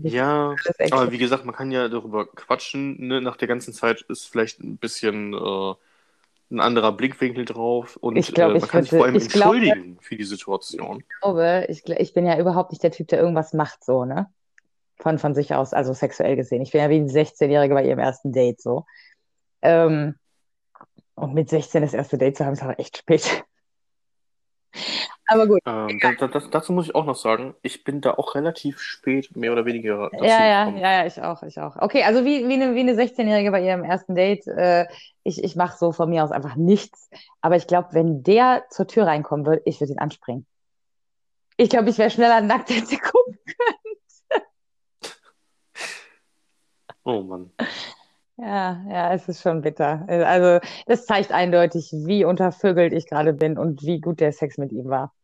[0.00, 0.54] Sich ja,
[0.90, 3.08] aber wie gesagt, man kann ja darüber quatschen.
[3.08, 3.20] Ne?
[3.20, 5.74] Nach der ganzen Zeit ist vielleicht ein bisschen äh,
[6.50, 9.16] ein anderer Blickwinkel drauf und Ich glaub, äh, ich man kann sich würde- vor allem
[9.16, 11.02] ich glaube- entschuldigen für die Situation.
[11.20, 14.30] glaube, ich, ich bin ja überhaupt nicht der Typ, der irgendwas macht, so, ne?
[14.98, 16.62] Von, von sich aus, also sexuell gesehen.
[16.62, 18.86] Ich bin ja wie ein 16-Jähriger bei ihrem ersten Date, so.
[19.62, 20.14] Ähm,
[21.16, 23.44] und mit 16 das erste Date zu haben, ist aber echt spät.
[25.26, 25.60] Aber gut.
[25.66, 28.80] Ähm, da, da, das, dazu muss ich auch noch sagen, ich bin da auch relativ
[28.80, 30.82] spät mehr oder weniger dazu Ja, ja, gekommen.
[30.82, 31.76] ja, ja, ich auch, ich auch.
[31.76, 34.86] Okay, also wie, wie eine, wie eine 16-Jährige bei ihrem ersten Date, äh,
[35.24, 37.10] ich, ich mache so von mir aus einfach nichts.
[37.40, 40.46] Aber ich glaube, wenn der zur Tür reinkommen würde, ich würde ihn anspringen.
[41.56, 43.38] Ich glaube, ich wäre schneller nackt als er gucken.
[47.04, 47.50] Oh Mann.
[48.38, 50.04] Ja, ja, es ist schon bitter.
[50.08, 54.72] Also, das zeigt eindeutig, wie untervögelt ich gerade bin und wie gut der Sex mit
[54.72, 55.14] ihm war.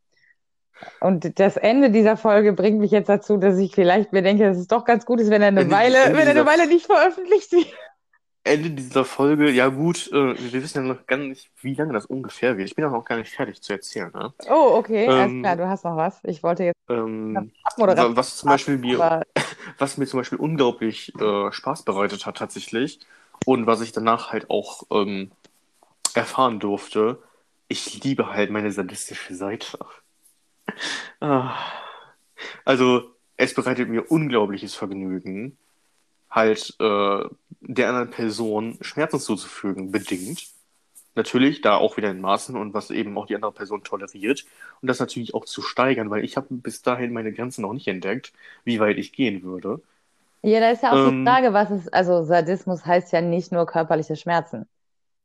[1.01, 4.57] Und das Ende dieser Folge bringt mich jetzt dazu, dass ich vielleicht mir denke, dass
[4.57, 7.53] es doch ganz gut ist, wenn er eine Weile, wenn er eine Weile nicht veröffentlicht
[7.53, 7.73] wird.
[8.45, 12.07] Ende dieser Folge, ja gut, äh, wir wissen ja noch gar nicht, wie lange das
[12.07, 12.69] ungefähr wird.
[12.69, 14.11] Ich bin auch noch gar nicht fertig zu erzählen.
[14.13, 14.33] Ne?
[14.51, 16.19] Oh, okay, alles Ähm, klar, du hast noch was.
[16.25, 18.13] Ich wollte jetzt Ähm, abmoderieren.
[18.15, 19.23] wa- was zum Beispiel mir, Aber
[19.79, 22.99] was mir zum Beispiel unglaublich äh, Spaß bereitet hat tatsächlich
[23.47, 25.31] und was ich danach halt auch ähm,
[26.15, 27.23] erfahren durfte,
[27.69, 29.79] ich liebe halt meine sadistische Seite.
[31.21, 31.55] Ah.
[32.65, 35.57] Also es bereitet mir unglaubliches Vergnügen,
[36.33, 37.25] halt äh,
[37.63, 40.49] der anderen Person Schmerzen zuzufügen, bedingt.
[41.17, 44.47] Natürlich, da auch wieder in Maßen und was eben auch die andere Person toleriert.
[44.83, 47.89] Und das natürlich auch zu steigern, weil ich habe bis dahin meine Grenzen noch nicht
[47.89, 48.33] entdeckt,
[48.65, 49.83] wie weit ich gehen würde.
[50.43, 53.53] ja, da ist ja auch die Ähm, Frage, was ist, also Sadismus heißt ja nicht
[53.53, 54.67] nur körperliche Schmerzen.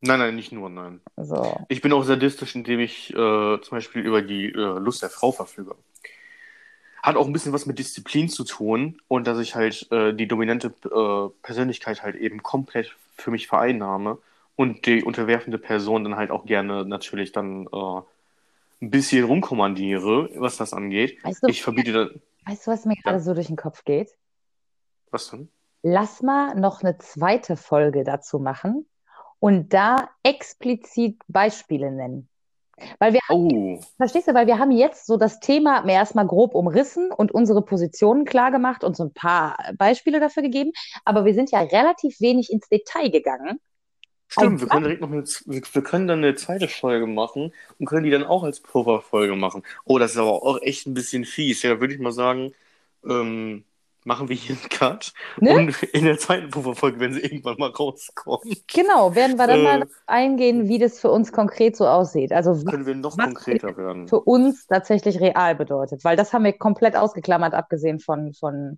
[0.01, 1.01] Nein, nein, nicht nur, nein.
[1.17, 1.67] So.
[1.69, 5.31] Ich bin auch sadistisch, indem ich äh, zum Beispiel über die äh, Lust der Frau
[5.31, 5.75] verfüge.
[7.07, 10.27] Hat auch ein bisschen was mit Disziplin zu tun und dass ich halt äh, die
[10.27, 14.17] dominante äh, Persönlichkeit halt eben komplett für mich vereinnahme
[14.57, 18.01] und die unterwerfende Person dann halt auch gerne natürlich dann äh,
[18.81, 21.23] ein bisschen rumkommandiere, was das angeht.
[21.23, 22.21] Weißt du, Ich verbiete dann.
[22.45, 24.09] weißt du, was mir gerade so durch den Kopf geht?
[25.09, 25.47] Was denn?
[25.83, 28.85] Lass mal noch eine zweite Folge dazu machen
[29.39, 32.27] und da explizit Beispiele nennen.
[32.99, 37.11] Weil wir, Oh, verstehst du, weil wir haben jetzt so das Thema erstmal grob umrissen
[37.11, 40.71] und unsere Positionen klar gemacht und so ein paar Beispiele dafür gegeben,
[41.05, 43.59] aber wir sind ja relativ wenig ins Detail gegangen.
[44.27, 44.59] stimmt.
[44.59, 48.03] Also Wir können direkt noch eine, wir, können dann eine zweite Folge machen und können
[48.03, 49.63] die dann auch als Puffer-Folge machen.
[49.85, 51.61] Oh, das ist aber auch echt ein bisschen fies.
[51.63, 52.53] Ja, würde ich mal sagen,
[53.05, 53.65] ähm,
[54.07, 55.13] machen wir hier einen Cut.
[55.39, 55.53] Ne?
[55.53, 59.63] Und in der zweiten Puffer-Folge, wenn sie irgendwann mal rauskommt, Genau, werden wir dann Äh.
[59.63, 62.31] mal eingehen, wie das für uns konkret so aussieht.
[62.31, 64.07] Also können wir noch konkreter werden.
[64.07, 68.77] für uns tatsächlich real bedeutet, weil das haben wir komplett ausgeklammert, abgesehen von, von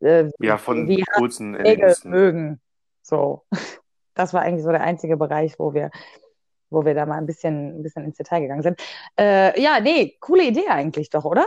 [0.00, 2.10] äh, Ja, von wie kurzen Erlebnissen.
[2.10, 2.60] mögen.
[3.02, 3.44] So.
[4.18, 5.90] Das war eigentlich so der einzige Bereich, wo wir,
[6.70, 8.80] wo wir da mal ein bisschen, ein bisschen ins Detail gegangen sind.
[9.20, 11.46] Äh, ja, nee, coole Idee eigentlich doch, oder?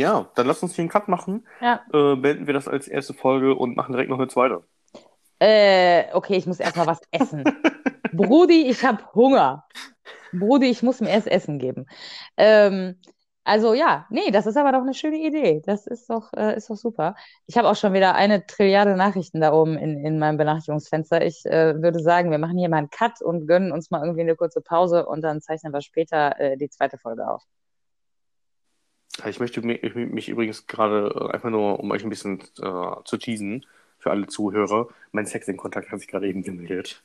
[0.00, 1.46] Ja, dann lass uns hier einen Cut machen.
[1.60, 1.80] Ja.
[1.92, 4.64] Äh, beenden wir das als erste Folge und machen direkt noch eine zweite.
[5.38, 7.44] Äh, okay, ich muss erstmal was essen.
[8.12, 9.66] Brudi, ich habe Hunger.
[10.32, 11.86] Brudi, ich muss mir erst Essen geben.
[12.36, 12.96] Ähm,
[13.44, 15.62] also ja, nee, das ist aber doch eine schöne Idee.
[15.64, 17.14] Das ist doch, äh, ist doch super.
[17.46, 21.24] Ich habe auch schon wieder eine Trilliarde Nachrichten da oben in, in meinem Benachrichtigungsfenster.
[21.24, 24.22] Ich äh, würde sagen, wir machen hier mal einen Cut und gönnen uns mal irgendwie
[24.22, 27.42] eine kurze Pause und dann zeichnen wir später äh, die zweite Folge auf.
[29.26, 33.02] Ich möchte mi- ich- mich übrigens gerade äh, einfach nur, um euch ein bisschen äh,
[33.04, 33.66] zu teasen,
[33.98, 37.02] für alle Zuhörer, mein Sexing-Kontakt hat sich gerade eben gemeldet.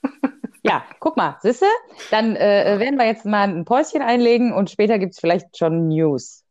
[0.64, 1.66] Ja, guck mal, siehste,
[2.10, 5.90] dann äh, werden wir jetzt mal ein Päuschen einlegen und später gibt es vielleicht schon
[5.90, 6.44] News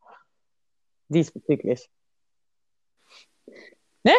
[1.08, 1.88] diesbezüglich.
[4.04, 4.12] Ne?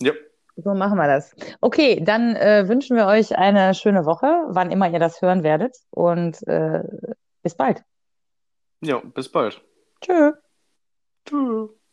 [0.00, 0.12] Ja,
[0.56, 1.34] So machen wir das.
[1.60, 5.76] Okay, dann äh, wünschen wir euch eine schöne Woche, wann immer ihr das hören werdet.
[5.90, 6.82] Und äh,
[7.42, 7.82] bis bald.
[8.80, 9.62] ja, bis bald.
[10.04, 10.32] Tschö.
[11.26, 11.83] Tschüss.